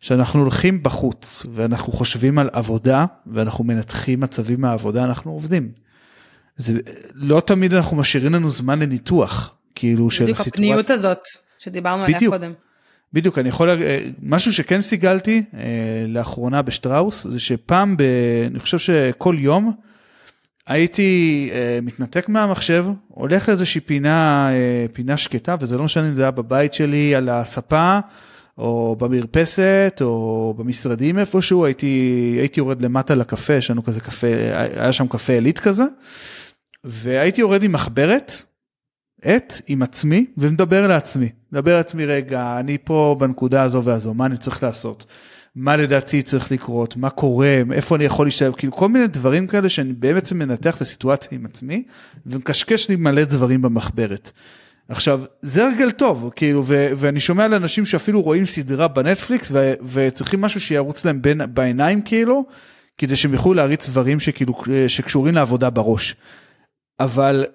שאנחנו 0.01 0.41
הולכים 0.41 0.83
בחוץ 0.83 1.47
ואנחנו 1.55 1.93
חושבים 1.93 2.39
על 2.39 2.51
עבודה 2.53 3.05
ואנחנו 3.27 3.65
מנתחים 3.65 4.21
מצבים 4.21 4.61
מהעבודה 4.61 5.05
אנחנו 5.05 5.33
עובדים. 5.33 5.73
זה 6.57 6.75
לא 7.15 7.41
תמיד 7.41 7.75
אנחנו 7.75 7.97
משאירים 7.97 8.35
לנו 8.35 8.51
זמן 8.51 8.79
לניתוח 8.79 9.55
כאילו 9.75 10.11
של 10.11 10.27
סיטואציה. 10.27 10.35
בדיוק 10.35 10.55
הפניות 10.55 10.91
הזאת 10.91 11.19
שדיברנו 11.59 12.05
עליה 12.05 12.19
קודם. 12.29 12.53
בדיוק, 13.13 13.39
אני 13.39 13.49
יכול, 13.49 13.71
אה, 13.71 13.99
משהו 14.23 14.53
שכן 14.53 14.81
סיגלתי 14.81 15.43
אה, 15.55 15.61
לאחרונה 16.09 16.63
בשטראוס, 16.63 17.27
זה 17.27 17.39
שפעם, 17.39 17.97
ב, 17.97 18.03
אני 18.51 18.59
חושב 18.59 18.79
שכל 18.79 19.37
יום, 19.39 19.73
הייתי 20.67 21.51
אה, 21.53 21.79
מתנתק 21.83 22.29
מהמחשב, 22.29 22.87
הולך 23.09 23.49
לאיזושהי 23.49 23.81
פינה, 23.81 24.51
פינה 24.93 25.17
שקטה, 25.17 25.57
וזה 25.61 25.79
לא 25.79 25.85
משנה 25.85 26.09
אם 26.09 26.15
זה 26.15 26.23
היה 26.23 26.31
בבית 26.31 26.75
שלי, 26.75 27.15
על 27.15 27.29
הספה, 27.29 27.99
או 28.59 28.97
במרפסת, 28.99 29.99
או 30.01 30.55
במשרדים 30.59 31.19
איפשהו, 31.19 31.65
הייתי, 31.65 32.37
הייתי 32.39 32.61
יורד 32.61 32.83
למטה 32.83 33.15
לקפה, 33.15 33.53
יש 33.53 33.71
לנו 33.71 33.85
כזה 33.85 34.01
קפה, 34.01 34.27
היה 34.77 34.93
שם 34.93 35.09
קפה 35.09 35.33
עילית 35.33 35.59
כזה, 35.59 35.85
והייתי 36.85 37.41
יורד 37.41 37.63
עם 37.63 37.73
מחברת, 37.73 38.43
עט 39.23 39.61
עם 39.67 39.83
עצמי 39.83 40.27
ומדבר 40.39 40.87
לעצמי. 40.87 41.29
מדבר 41.53 41.77
לעצמי 41.77 42.07
רגע, 42.07 42.57
אני 42.61 42.79
פה 42.85 43.17
בנקודה 43.19 43.63
הזו 43.63 43.85
והזו, 43.85 44.15
מה 44.15 44.27
אני 44.27 44.37
צריך 44.37 44.63
לעשות? 44.63 45.07
מה 45.55 45.77
לדעתי 45.77 46.23
צריך 46.23 46.53
לקרות, 46.53 46.97
מה 46.97 47.11
קורה, 47.11 47.63
איפה 47.73 47.97
אני 47.97 48.05
יכול 48.05 48.27
להשתלב, 48.27 48.55
כאילו 48.57 48.73
כל 48.73 48.89
מיני 48.89 49.07
דברים 49.07 49.47
כאלה 49.47 49.69
שאני 49.69 49.93
בעצם 49.93 50.39
מנתח 50.39 50.77
את 50.77 50.81
הסיטואציה 50.81 51.39
עם 51.39 51.47
עצמי 51.47 51.83
ומקשקש 52.27 52.89
לי 52.89 52.97
מלא 52.97 53.25
דברים 53.25 53.63
במחברת. 53.63 54.31
עכשיו 54.89 55.23
זה 55.43 55.67
הרגל 55.67 55.91
טוב 55.91 56.31
כאילו 56.37 56.63
ו- 56.67 56.89
ואני 56.97 57.21
שומע 57.21 57.45
על 57.45 57.55
אנשים 57.55 57.87
שאפילו 57.87 58.23
רואים 58.23 58.45
סדרה 58.45 58.89
בנטפליקס 58.89 59.51
ו- 59.53 59.75
וצריכים 59.93 60.41
משהו 60.41 60.61
שירוץ 60.61 61.05
להם 61.05 61.23
בין 61.23 61.41
בעיניים 61.55 62.03
כאילו 62.03 62.47
כדי 62.99 63.17
שהם 63.17 63.33
יוכלו 63.33 63.55
להריץ 63.55 63.89
דברים 63.89 64.21
שכאילו 64.21 64.55
שקשורים 64.89 65.35
לעבודה 65.35 65.71
בראש. 65.71 66.17
אבל 67.01 67.47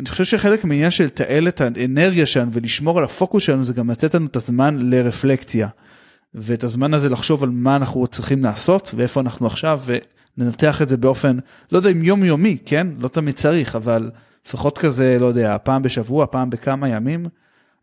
אני 0.00 0.08
חושב 0.08 0.24
שחלק 0.24 0.64
מהעניין 0.64 0.90
של 0.90 1.04
לתעל 1.04 1.48
את 1.48 1.60
האנרגיה 1.60 2.26
שלנו 2.26 2.50
ולשמור 2.52 2.98
על 2.98 3.04
הפוקוס 3.04 3.44
שלנו 3.44 3.64
זה 3.64 3.72
גם 3.72 3.90
לתת 3.90 4.14
לנו 4.14 4.26
את 4.26 4.36
הזמן 4.36 4.76
לרפלקציה. 4.78 5.68
ואת 6.34 6.64
הזמן 6.64 6.94
הזה 6.94 7.08
לחשוב 7.08 7.42
על 7.42 7.50
מה 7.50 7.76
אנחנו 7.76 8.06
צריכים 8.06 8.44
לעשות 8.44 8.90
ואיפה 8.94 9.20
אנחנו 9.20 9.46
עכשיו 9.46 9.80
וננתח 10.38 10.82
את 10.82 10.88
זה 10.88 10.96
באופן 10.96 11.38
לא 11.72 11.76
יודע 11.78 11.90
אם 11.90 12.04
יומיומי 12.04 12.56
כן 12.64 12.86
לא 12.98 13.08
תמיד 13.08 13.34
צריך 13.34 13.76
אבל 13.76 14.10
לפחות 14.46 14.78
כזה 14.78 15.16
לא 15.20 15.26
יודע 15.26 15.56
פעם 15.62 15.82
בשבוע 15.82 16.26
פעם 16.30 16.50
בכמה 16.50 16.88
ימים. 16.88 17.26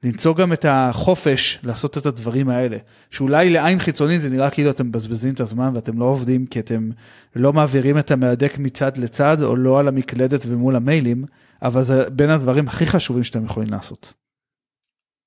למצוא 0.04 0.36
גם 0.36 0.54
את 0.54 0.66
החופש 0.70 1.60
לעשות 1.64 1.98
את 1.98 2.06
הדברים 2.06 2.50
האלה 2.50 2.78
שאולי 3.12 3.50
לעין 3.50 3.80
חיצוני 3.80 4.20
זה 4.20 4.30
נראה 4.30 4.50
כאילו 4.50 4.70
אתם 4.70 4.88
מבזבזים 4.88 5.34
את 5.34 5.40
הזמן 5.40 5.72
ואתם 5.74 6.00
לא 6.00 6.06
עובדים 6.06 6.46
כי 6.46 6.60
אתם 6.60 6.90
לא 7.36 7.54
מעבירים 7.54 7.98
את 7.98 8.12
המהדק 8.12 8.58
מצד 8.58 8.98
לצד 8.98 9.42
או 9.42 9.56
לא 9.56 9.80
על 9.80 9.88
המקלדת 9.88 10.46
ומול 10.48 10.76
המיילים 10.76 11.26
אבל 11.62 11.84
זה 11.84 12.10
בין 12.10 12.30
הדברים 12.30 12.68
הכי 12.68 12.86
חשובים 12.86 13.24
שאתם 13.24 13.46
יכולים 13.46 13.70
לעשות. 13.70 14.14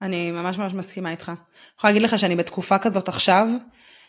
אני 0.02 0.30
ממש 0.30 0.58
ממש 0.58 0.74
מסכימה 0.74 1.10
איתך. 1.10 1.28
אני 1.28 1.36
יכולה 1.78 1.92
להגיד 1.92 2.02
לך 2.02 2.18
שאני 2.18 2.36
בתקופה 2.36 2.78
כזאת 2.78 3.08
עכשיו, 3.08 3.48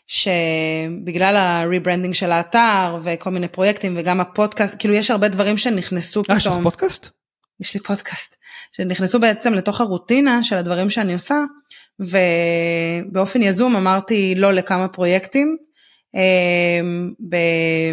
שבגלל 0.07 1.35
ה 1.37 1.44
rebranding 1.44 2.13
של 2.13 2.31
האתר 2.31 2.97
וכל 3.03 3.29
מיני 3.29 3.47
פרויקטים 3.47 3.95
וגם 3.97 4.21
הפודקאסט, 4.21 4.75
כאילו 4.79 4.93
יש 4.93 5.11
הרבה 5.11 5.27
דברים 5.27 5.57
שנכנסו 5.57 6.23
פתאום. 6.23 6.33
אה, 6.33 6.37
יש 6.37 6.47
לך 6.47 6.53
פודקאסט? 6.63 7.09
יש 7.59 7.73
לי 7.73 7.79
פודקאסט, 7.79 8.35
שנכנסו 8.71 9.19
בעצם 9.19 9.53
לתוך 9.53 9.81
הרוטינה 9.81 10.43
של 10.43 10.55
הדברים 10.55 10.89
שאני 10.89 11.13
עושה, 11.13 11.35
ובאופן 11.99 13.41
יזום 13.41 13.75
אמרתי 13.75 14.33
לא 14.37 14.51
לכמה 14.51 14.87
פרויקטים. 14.87 15.57
אה, 16.15 16.79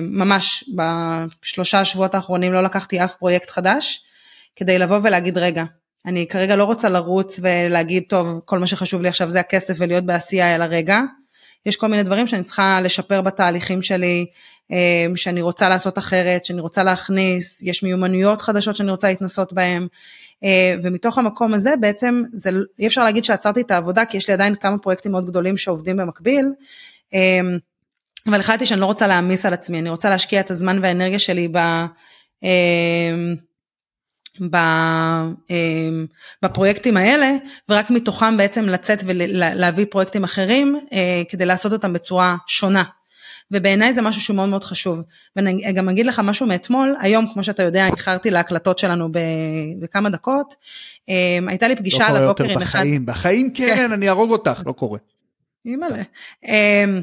ממש 0.01 0.64
בשלושה 0.77 1.85
שבועות 1.85 2.14
האחרונים 2.14 2.53
לא 2.53 2.62
לקחתי 2.62 3.05
אף 3.05 3.14
פרויקט 3.14 3.51
חדש, 3.51 4.05
כדי 4.59 4.79
לבוא 4.79 4.99
ולהגיד 5.03 5.38
רגע, 5.38 5.64
אני 6.07 6.27
כרגע 6.29 6.57
לא 6.57 6.64
רוצה 6.64 6.88
לרוץ 6.88 7.40
ולהגיד 7.42 8.03
טוב 8.09 8.40
כל 8.44 8.59
מה 8.59 8.66
שחשוב 8.66 9.03
לי 9.03 9.09
עכשיו 9.09 9.31
זה 9.31 9.40
הכסף 9.40 9.75
ולהיות 9.79 10.05
בעשייה 10.05 10.55
אלא 10.55 10.64
רגע, 10.64 11.01
יש 11.66 11.77
כל 11.77 11.87
מיני 11.87 12.03
דברים 12.03 12.27
שאני 12.27 12.42
צריכה 12.42 12.81
לשפר 12.81 13.21
בתהליכים 13.21 13.83
שלי, 13.83 14.27
אה, 14.73 15.16
שאני 15.16 15.42
רוצה 15.42 15.68
לעשות 15.68 15.99
אחרת, 15.99 16.44
שאני 16.44 16.61
רוצה 16.61 16.83
להכניס, 16.83 17.62
יש 17.62 17.83
מיומנויות 17.83 18.42
חדשות 18.42 18.77
שאני 18.77 18.90
רוצה 18.90 19.09
להתנסות 19.09 19.53
בהן, 19.53 19.87
אה, 20.44 20.75
ומתוך 20.83 21.18
המקום 21.18 21.55
הזה 21.55 21.75
בעצם 21.81 22.23
זה, 22.33 22.51
אי 22.79 22.87
אפשר 22.87 23.05
להגיד 23.05 23.25
שעצרתי 23.25 23.61
את 23.61 23.71
העבודה 23.71 24.05
כי 24.05 24.16
יש 24.16 24.29
לי 24.29 24.35
עדיין 24.35 24.55
כמה 24.55 24.79
פרויקטים 24.79 25.12
מאוד 25.12 25.27
גדולים 25.27 25.57
שעובדים 25.57 25.97
במקביל, 25.97 26.44
אה, 27.14 27.40
אבל 28.27 28.40
החלטתי 28.40 28.66
שאני 28.66 28.81
לא 28.81 28.87
רוצה 28.87 29.07
להעמיס 29.07 29.47
על 29.47 29.55
עצמי, 29.55 29.79
אני 29.79 29.90
רוצה 29.90 30.11
להשקיע 30.11 30.40
את 30.40 30.51
הזמן 30.51 30.79
והאנרגיה 30.83 31.18
שלי 31.18 31.49
ב... 31.49 31.59
אמ, 34.40 36.07
בפרויקטים 36.42 36.96
האלה 36.96 37.33
ורק 37.68 37.90
מתוכם 37.90 38.37
בעצם 38.37 38.64
לצאת 38.64 38.98
ולהביא 39.07 39.87
פרויקטים 39.90 40.24
אחרים 40.24 40.81
אה, 40.92 41.22
כדי 41.29 41.46
לעשות 41.46 41.72
אותם 41.72 41.92
בצורה 41.92 42.37
שונה. 42.46 42.85
ובעיניי 43.51 43.92
זה 43.92 44.03
משהו 44.03 44.20
שהוא 44.22 44.37
מאוד 44.37 44.48
מאוד 44.48 44.64
חשוב. 44.64 45.03
ואני 45.37 45.72
גם 45.72 45.88
אגיד 45.88 46.07
לך 46.07 46.20
משהו 46.24 46.46
מאתמול, 46.46 46.96
היום 47.01 47.27
כמו 47.33 47.42
שאתה 47.42 47.62
יודע 47.62 47.87
איחרתי 47.87 48.31
להקלטות 48.31 48.79
שלנו 48.79 49.09
בכמה 49.81 50.11
דקות, 50.11 50.55
אמ, 51.09 51.48
הייתה 51.48 51.68
לי 51.68 51.77
פגישה 51.77 52.07
על 52.07 52.16
הבוקר 52.16 52.44
עם 52.44 52.51
אחד... 52.51 52.59
לא 52.59 52.64
קורה 52.64 52.79
יותר 52.79 52.79
בחיים, 52.79 53.07
בחיים 53.07 53.51
כן, 53.55 53.92
אני 53.92 54.09
אהרוג 54.09 54.31
אותך, 54.31 54.62
לא 54.66 54.72
קורה. 54.72 54.98
אימא'לה. 55.66 56.03
אמ, 56.44 57.03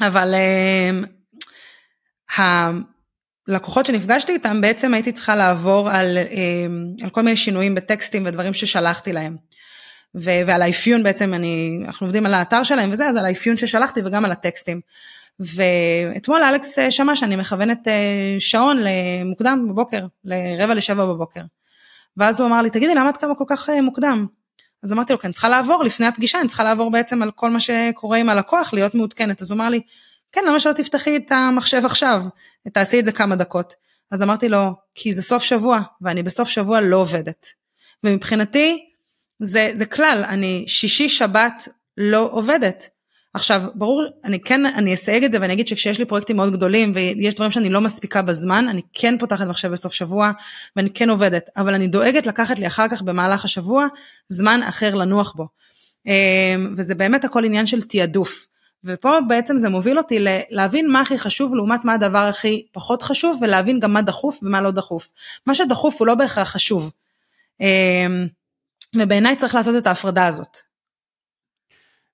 אבל 0.00 0.34
לקוחות 3.48 3.86
שנפגשתי 3.86 4.32
איתם 4.32 4.60
בעצם 4.60 4.94
הייתי 4.94 5.12
צריכה 5.12 5.36
לעבור 5.36 5.90
על, 5.90 6.18
אמ, 6.30 6.86
על 7.02 7.10
כל 7.10 7.22
מיני 7.22 7.36
שינויים 7.36 7.74
בטקסטים 7.74 8.26
ודברים 8.26 8.54
ששלחתי 8.54 9.12
להם. 9.12 9.36
ו- 10.14 10.40
ועל 10.46 10.62
האפיון 10.62 11.02
בעצם 11.02 11.34
אני, 11.34 11.82
אנחנו 11.86 12.06
עובדים 12.06 12.26
על 12.26 12.34
האתר 12.34 12.62
שלהם 12.62 12.92
וזה, 12.92 13.06
אז 13.06 13.16
על 13.16 13.26
האפיון 13.26 13.56
ששלחתי 13.56 14.00
וגם 14.04 14.24
על 14.24 14.32
הטקסטים. 14.32 14.80
ואתמול 15.40 16.42
אלכס 16.42 16.78
שמע 16.90 17.16
שאני 17.16 17.36
מכוונת 17.36 17.88
אה, 17.88 17.92
שעון 18.38 18.76
למוקדם 18.80 19.66
בבוקר, 19.70 20.06
לרבע 20.24 20.74
לשבע 20.74 21.06
בבוקר. 21.06 21.40
ואז 22.16 22.40
הוא 22.40 22.48
אמר 22.48 22.62
לי, 22.62 22.70
תגידי, 22.70 22.94
למה 22.94 23.10
את 23.10 23.16
קמה 23.16 23.34
כל 23.34 23.44
כך 23.46 23.70
אה, 23.70 23.80
מוקדם? 23.80 24.26
אז 24.82 24.92
אמרתי 24.92 25.12
לו, 25.12 25.18
אני 25.24 25.32
צריכה 25.32 25.48
לעבור 25.48 25.84
לפני 25.84 26.06
הפגישה, 26.06 26.40
אני 26.40 26.48
צריכה 26.48 26.64
לעבור 26.64 26.90
בעצם 26.90 27.22
על 27.22 27.30
כל 27.30 27.50
מה 27.50 27.60
שקורה 27.60 28.18
עם 28.18 28.28
הלקוח, 28.28 28.72
להיות 28.72 28.94
מעודכנת. 28.94 29.42
אז 29.42 29.50
הוא 29.50 29.56
אמר 29.56 29.68
לי, 29.68 29.80
כן, 30.34 30.44
למה 30.48 30.60
שלא 30.60 30.72
תפתחי 30.72 31.16
את 31.16 31.32
המחשב 31.32 31.82
עכשיו, 31.84 32.22
תעשי 32.72 33.00
את 33.00 33.04
זה 33.04 33.12
כמה 33.12 33.36
דקות. 33.36 33.74
אז 34.10 34.22
אמרתי 34.22 34.48
לו, 34.48 34.74
כי 34.94 35.12
זה 35.12 35.22
סוף 35.22 35.42
שבוע, 35.42 35.80
ואני 36.02 36.22
בסוף 36.22 36.48
שבוע 36.48 36.80
לא 36.80 36.96
עובדת. 36.96 37.46
ומבחינתי, 38.04 38.84
זה, 39.42 39.72
זה 39.74 39.86
כלל, 39.86 40.24
אני 40.28 40.64
שישי 40.68 41.08
שבת 41.08 41.68
לא 41.96 42.28
עובדת. 42.32 42.88
עכשיו, 43.34 43.62
ברור, 43.74 44.04
אני 44.24 44.40
כן, 44.40 44.66
אני 44.66 44.94
אסייג 44.94 45.24
את 45.24 45.32
זה 45.32 45.38
ואני 45.40 45.52
אגיד 45.52 45.68
שכשיש 45.68 45.98
לי 45.98 46.04
פרויקטים 46.04 46.36
מאוד 46.36 46.52
גדולים 46.52 46.92
ויש 46.94 47.34
דברים 47.34 47.50
שאני 47.50 47.70
לא 47.70 47.80
מספיקה 47.80 48.22
בזמן, 48.22 48.68
אני 48.68 48.82
כן 48.92 49.18
פותחת 49.18 49.46
מחשב 49.46 49.68
בסוף 49.68 49.92
שבוע 49.92 50.30
ואני 50.76 50.90
כן 50.90 51.10
עובדת, 51.10 51.50
אבל 51.56 51.74
אני 51.74 51.86
דואגת 51.86 52.26
לקחת 52.26 52.58
לי 52.58 52.66
אחר 52.66 52.88
כך 52.88 53.02
במהלך 53.02 53.44
השבוע 53.44 53.86
זמן 54.28 54.60
אחר 54.62 54.94
לנוח 54.94 55.34
בו. 55.36 55.46
וזה 56.76 56.94
באמת 56.94 57.24
הכל 57.24 57.44
עניין 57.44 57.66
של 57.66 57.82
תעדוף. 57.82 58.46
ופה 58.84 59.18
בעצם 59.28 59.58
זה 59.58 59.68
מוביל 59.68 59.98
אותי 59.98 60.18
להבין 60.50 60.90
מה 60.90 61.00
הכי 61.00 61.18
חשוב 61.18 61.54
לעומת 61.54 61.84
מה 61.84 61.94
הדבר 61.94 62.18
הכי 62.18 62.66
פחות 62.72 63.02
חשוב 63.02 63.38
ולהבין 63.42 63.80
גם 63.80 63.92
מה 63.92 64.02
דחוף 64.02 64.42
ומה 64.42 64.60
לא 64.60 64.70
דחוף. 64.70 65.12
מה 65.46 65.54
שדחוף 65.54 66.00
הוא 66.00 66.06
לא 66.06 66.14
בהכרח 66.14 66.48
חשוב. 66.48 66.90
ובעיניי 68.96 69.36
צריך 69.36 69.54
לעשות 69.54 69.76
את 69.76 69.86
ההפרדה 69.86 70.26
הזאת. 70.26 70.56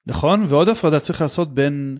נכון, 0.06 0.44
ועוד 0.48 0.68
הפרדה 0.68 1.00
צריך 1.00 1.20
לעשות 1.20 1.54
בין 1.54 1.98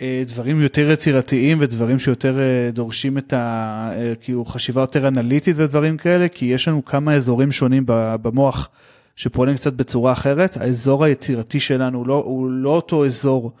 אה, 0.00 0.22
דברים 0.26 0.60
יותר 0.60 0.90
יצירתיים 0.90 1.58
ודברים 1.60 1.98
שיותר 1.98 2.38
אה, 2.40 2.70
דורשים 2.72 3.18
את 3.18 3.32
ה... 3.32 3.90
אה, 3.96 4.12
כאילו 4.20 4.44
חשיבה 4.44 4.80
יותר 4.80 5.08
אנליטית 5.08 5.56
ודברים 5.58 5.96
כאלה, 5.96 6.28
כי 6.28 6.46
יש 6.46 6.68
לנו 6.68 6.84
כמה 6.84 7.14
אזורים 7.14 7.52
שונים 7.52 7.82
במוח 7.86 8.68
שפועלים 9.16 9.56
קצת 9.56 9.72
בצורה 9.72 10.12
אחרת. 10.12 10.56
האזור 10.56 11.04
היצירתי 11.04 11.60
שלנו 11.60 11.98
הוא 11.98 12.06
לא, 12.06 12.14
הוא 12.14 12.50
לא 12.50 12.70
אותו 12.70 13.06
אזור 13.06 13.52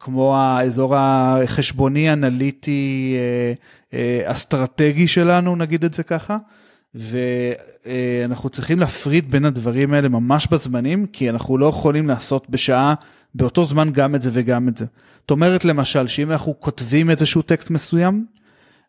כמו 0.00 0.36
האזור 0.36 0.96
החשבוני, 0.96 2.12
אנליטי, 2.12 3.16
אסטרטגי 4.24 5.06
שלנו, 5.06 5.56
נגיד 5.56 5.84
את 5.84 5.94
זה 5.94 6.02
ככה. 6.02 6.36
ואנחנו 6.94 8.48
צריכים 8.48 8.78
להפריד 8.78 9.30
בין 9.30 9.44
הדברים 9.44 9.94
האלה 9.94 10.08
ממש 10.08 10.46
בזמנים, 10.46 11.06
כי 11.06 11.30
אנחנו 11.30 11.58
לא 11.58 11.66
יכולים 11.66 12.08
לעשות 12.08 12.50
בשעה 12.50 12.94
באותו 13.34 13.64
זמן 13.64 13.90
גם 13.92 14.14
את 14.14 14.22
זה 14.22 14.30
וגם 14.32 14.68
את 14.68 14.76
זה. 14.76 14.86
זאת 15.20 15.30
אומרת 15.30 15.64
למשל 15.64 16.06
שאם 16.06 16.30
אנחנו 16.30 16.60
כותבים 16.60 17.10
איזשהו 17.10 17.42
טקסט 17.42 17.70
מסוים 17.70 18.26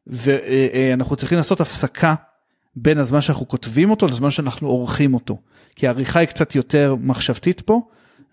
ואנחנו 0.08 1.16
צריכים 1.16 1.38
לעשות 1.38 1.62
הפסקה 1.62 2.16
בין 2.76 2.98
הזמן 2.98 3.22
שאנחנו 3.22 3.48
כותבים 3.48 3.90
אותו 3.90 4.08
לזמן 4.08 4.30
שאנחנו 4.30 4.68
עורכים 4.68 5.14
אותו. 5.14 5.38
כי 5.76 5.88
העריכה 5.88 6.20
היא 6.20 6.28
קצת 6.28 6.56
יותר 6.56 6.96
מחשבתית 7.02 7.62
פה 7.62 7.82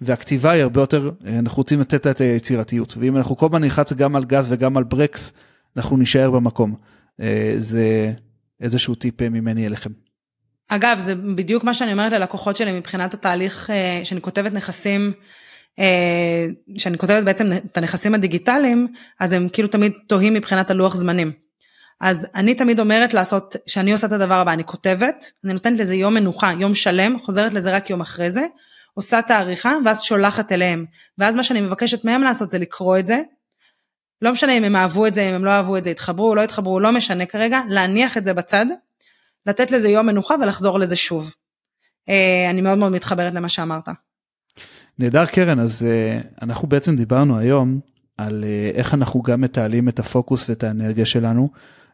והכתיבה 0.01 0.51
היא 0.51 0.63
הרבה 0.63 0.81
יותר, 0.81 1.11
אנחנו 1.39 1.57
רוצים 1.57 1.81
לתת 1.81 2.07
לה 2.07 2.11
את 2.11 2.21
היצירתיות 2.21 2.97
ואם 2.97 3.17
אנחנו 3.17 3.37
כל 3.37 3.47
הזמן 3.47 3.61
נלחץ 3.61 3.93
גם 3.93 4.17
על 4.17 4.25
גז 4.25 4.53
וגם 4.53 4.77
על 4.77 4.85
ברקס 4.85 5.33
אנחנו 5.77 5.97
נישאר 5.97 6.31
במקום. 6.31 6.75
אה, 7.21 7.55
זה 7.57 8.13
איזשהו 8.61 8.95
טיפ 8.95 9.23
אה, 9.23 9.29
ממני 9.29 9.67
אליכם. 9.67 9.91
אגב 10.69 10.99
זה 10.99 11.15
בדיוק 11.15 11.65
מה 11.65 11.75
שאני 11.75 11.93
אומרת 11.93 12.13
ללקוחות 12.13 12.57
שלי 12.57 12.73
מבחינת 12.73 13.15
התהליך 13.15 13.71
אה, 13.71 14.01
שאני 14.05 14.21
כותבת 14.21 14.53
נכסים 14.53 15.13
כשאני 16.77 16.95
אה, 16.95 17.01
כותבת 17.01 17.25
בעצם 17.25 17.53
את 17.53 17.79
הנכסים 17.79 18.15
הדיגיטליים, 18.15 18.89
אז 19.21 19.33
הם 19.33 19.49
כאילו 19.53 19.69
תמיד 19.69 19.93
תוהים 20.07 20.35
מבחינת 20.35 20.71
הלוח 20.71 20.97
זמנים. 20.97 21.33
אז 22.01 22.27
אני 22.35 22.55
תמיד 22.55 22.81
אומרת 22.81 23.15
לעשות, 23.15 23.57
שאני 23.67 23.93
עושה 23.93 24.07
את 24.07 24.13
הדבר 24.13 24.35
הבא, 24.35 24.53
אני 24.53 24.65
כותבת, 24.65 25.25
אני 25.45 25.53
נותנת 25.53 25.79
לזה 25.79 25.95
יום 25.95 26.15
מנוחה, 26.15 26.53
יום 26.59 26.75
שלם, 26.75 27.19
חוזרת 27.19 27.55
לזה 27.55 27.77
רק 27.77 27.91
יום 27.91 28.01
אחרי 28.01 28.31
זה, 28.31 28.47
עושה 28.97 29.19
את 29.19 29.31
העריכה, 29.31 29.73
ואז 29.85 30.03
שולחת 30.03 30.53
אליהם. 30.53 30.85
ואז 31.19 31.37
מה 31.37 31.43
שאני 31.43 31.61
מבקשת 31.61 32.05
מהם 32.05 32.23
לעשות 32.23 32.51
זה 32.51 32.59
לקרוא 32.59 32.99
את 32.99 33.07
זה, 33.07 33.23
לא 34.23 34.33
משנה 34.33 34.59
אם 34.59 34.65
הם 34.65 34.77
אהבו 34.77 35.07
את 35.07 35.15
זה, 35.15 35.29
אם 35.29 35.35
הם 35.35 35.45
לא 35.45 35.51
אהבו 35.51 35.77
את 35.77 35.85
זה, 35.85 35.91
התחברו, 35.91 36.35
לא 36.35 36.41
התחברו, 36.43 36.81
לא 36.81 36.93
משנה 36.93 37.27
כרגע, 37.27 37.61
להניח 37.69 38.17
את 38.17 38.25
זה 38.25 38.35
בצד, 38.35 38.67
לתת 39.47 39.71
לזה 39.71 39.89
יום 39.89 40.07
מנוחה 40.07 40.35
ולחזור 40.35 40.79
לזה 40.79 40.97
שוב. 40.97 41.35
אה, 42.09 42.51
אני 42.51 42.61
מאוד 42.61 42.79
מאוד 42.79 42.93
מתחברת 42.93 43.35
למה 43.35 43.49
שאמרת. 43.49 43.89
נהדר 44.99 45.27
קרן, 45.27 45.61
אז 45.61 45.83
uh, 45.83 46.43
אנחנו 46.43 46.69
בעצם 46.69 46.97
דיברנו 46.97 47.39
היום 47.39 47.81
על 48.19 48.45
uh, 48.45 48.77
איך 48.77 48.95
אנחנו 48.95 49.23
גם 49.23 49.41
מתעלים 49.41 49.89
את 49.89 49.99
הפוקוס 49.99 50.51
ואת 50.51 50.65
האנרגיה 50.65 51.05
שלנו. 51.05 51.51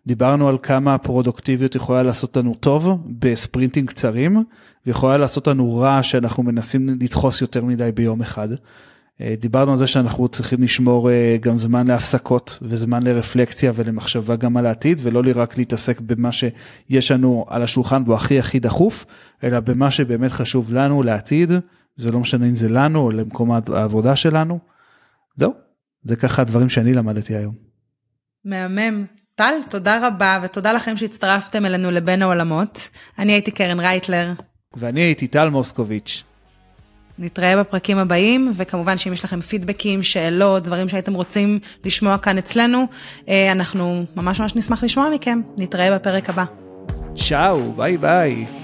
דיברנו 0.06 0.48
על 0.48 0.58
כמה 0.62 0.94
הפרודוקטיביות 0.94 1.74
יכולה 1.74 2.02
לעשות 2.02 2.36
לנו 2.36 2.54
טוב 2.54 3.06
בספרינטים 3.18 3.86
קצרים, 3.86 4.44
ויכולה 4.86 5.18
לעשות 5.18 5.46
לנו 5.46 5.76
רע 5.76 6.02
שאנחנו 6.02 6.42
מנסים 6.42 6.88
לדחוס 7.00 7.40
יותר 7.40 7.64
מדי 7.64 7.90
ביום 7.94 8.20
אחד. 8.20 8.48
Uh, 8.52 9.24
דיברנו 9.40 9.70
על 9.70 9.78
זה 9.78 9.86
שאנחנו 9.86 10.28
צריכים 10.28 10.62
לשמור 10.62 11.08
uh, 11.08 11.12
גם 11.40 11.58
זמן 11.58 11.86
להפסקות 11.86 12.58
וזמן 12.62 13.02
לרפלקציה 13.02 13.72
ולמחשבה 13.74 14.36
גם 14.36 14.56
על 14.56 14.66
העתיד, 14.66 15.00
ולא 15.02 15.22
רק 15.34 15.58
להתעסק 15.58 16.00
במה 16.00 16.32
שיש 16.32 17.10
לנו 17.10 17.44
על 17.48 17.62
השולחן 17.62 18.02
והוא 18.06 18.14
הכי 18.14 18.38
הכי 18.38 18.60
דחוף, 18.60 19.06
אלא 19.44 19.60
במה 19.60 19.90
שבאמת 19.90 20.32
חשוב 20.32 20.72
לנו 20.72 21.02
לעתיד. 21.02 21.50
זה 21.96 22.12
לא 22.12 22.20
משנה 22.20 22.46
אם 22.46 22.54
זה 22.54 22.68
לנו 22.68 23.00
או 23.00 23.10
למקום 23.10 23.50
העבודה 23.52 24.16
שלנו. 24.16 24.58
זהו, 25.36 25.54
זה 26.02 26.16
ככה 26.16 26.42
הדברים 26.42 26.68
שאני 26.68 26.94
למדתי 26.94 27.36
היום. 27.36 27.54
מהמם. 28.44 29.04
טל, 29.34 29.54
תודה 29.68 30.06
רבה 30.06 30.40
ותודה 30.42 30.72
לכם 30.72 30.96
שהצטרפתם 30.96 31.66
אלינו 31.66 31.90
לבין 31.90 32.22
העולמות. 32.22 32.88
אני 33.18 33.32
הייתי 33.32 33.50
קרן 33.50 33.80
רייטלר. 33.80 34.32
ואני 34.74 35.00
הייתי 35.00 35.26
טל 35.26 35.48
מוסקוביץ'. 35.48 36.22
נתראה 37.18 37.56
בפרקים 37.56 37.98
הבאים, 37.98 38.50
וכמובן 38.56 38.98
שאם 38.98 39.12
יש 39.12 39.24
לכם 39.24 39.40
פידבקים, 39.40 40.02
שאלות, 40.02 40.62
דברים 40.62 40.88
שהייתם 40.88 41.14
רוצים 41.14 41.58
לשמוע 41.84 42.18
כאן 42.18 42.38
אצלנו, 42.38 42.86
אה, 43.28 43.52
אנחנו 43.52 44.04
ממש 44.16 44.40
ממש 44.40 44.56
נשמח 44.56 44.84
לשמוע 44.84 45.10
מכם. 45.14 45.40
נתראה 45.58 45.98
בפרק 45.98 46.30
הבא. 46.30 46.44
צ'או, 47.16 47.72
ביי 47.72 47.96
ביי. 47.96 48.61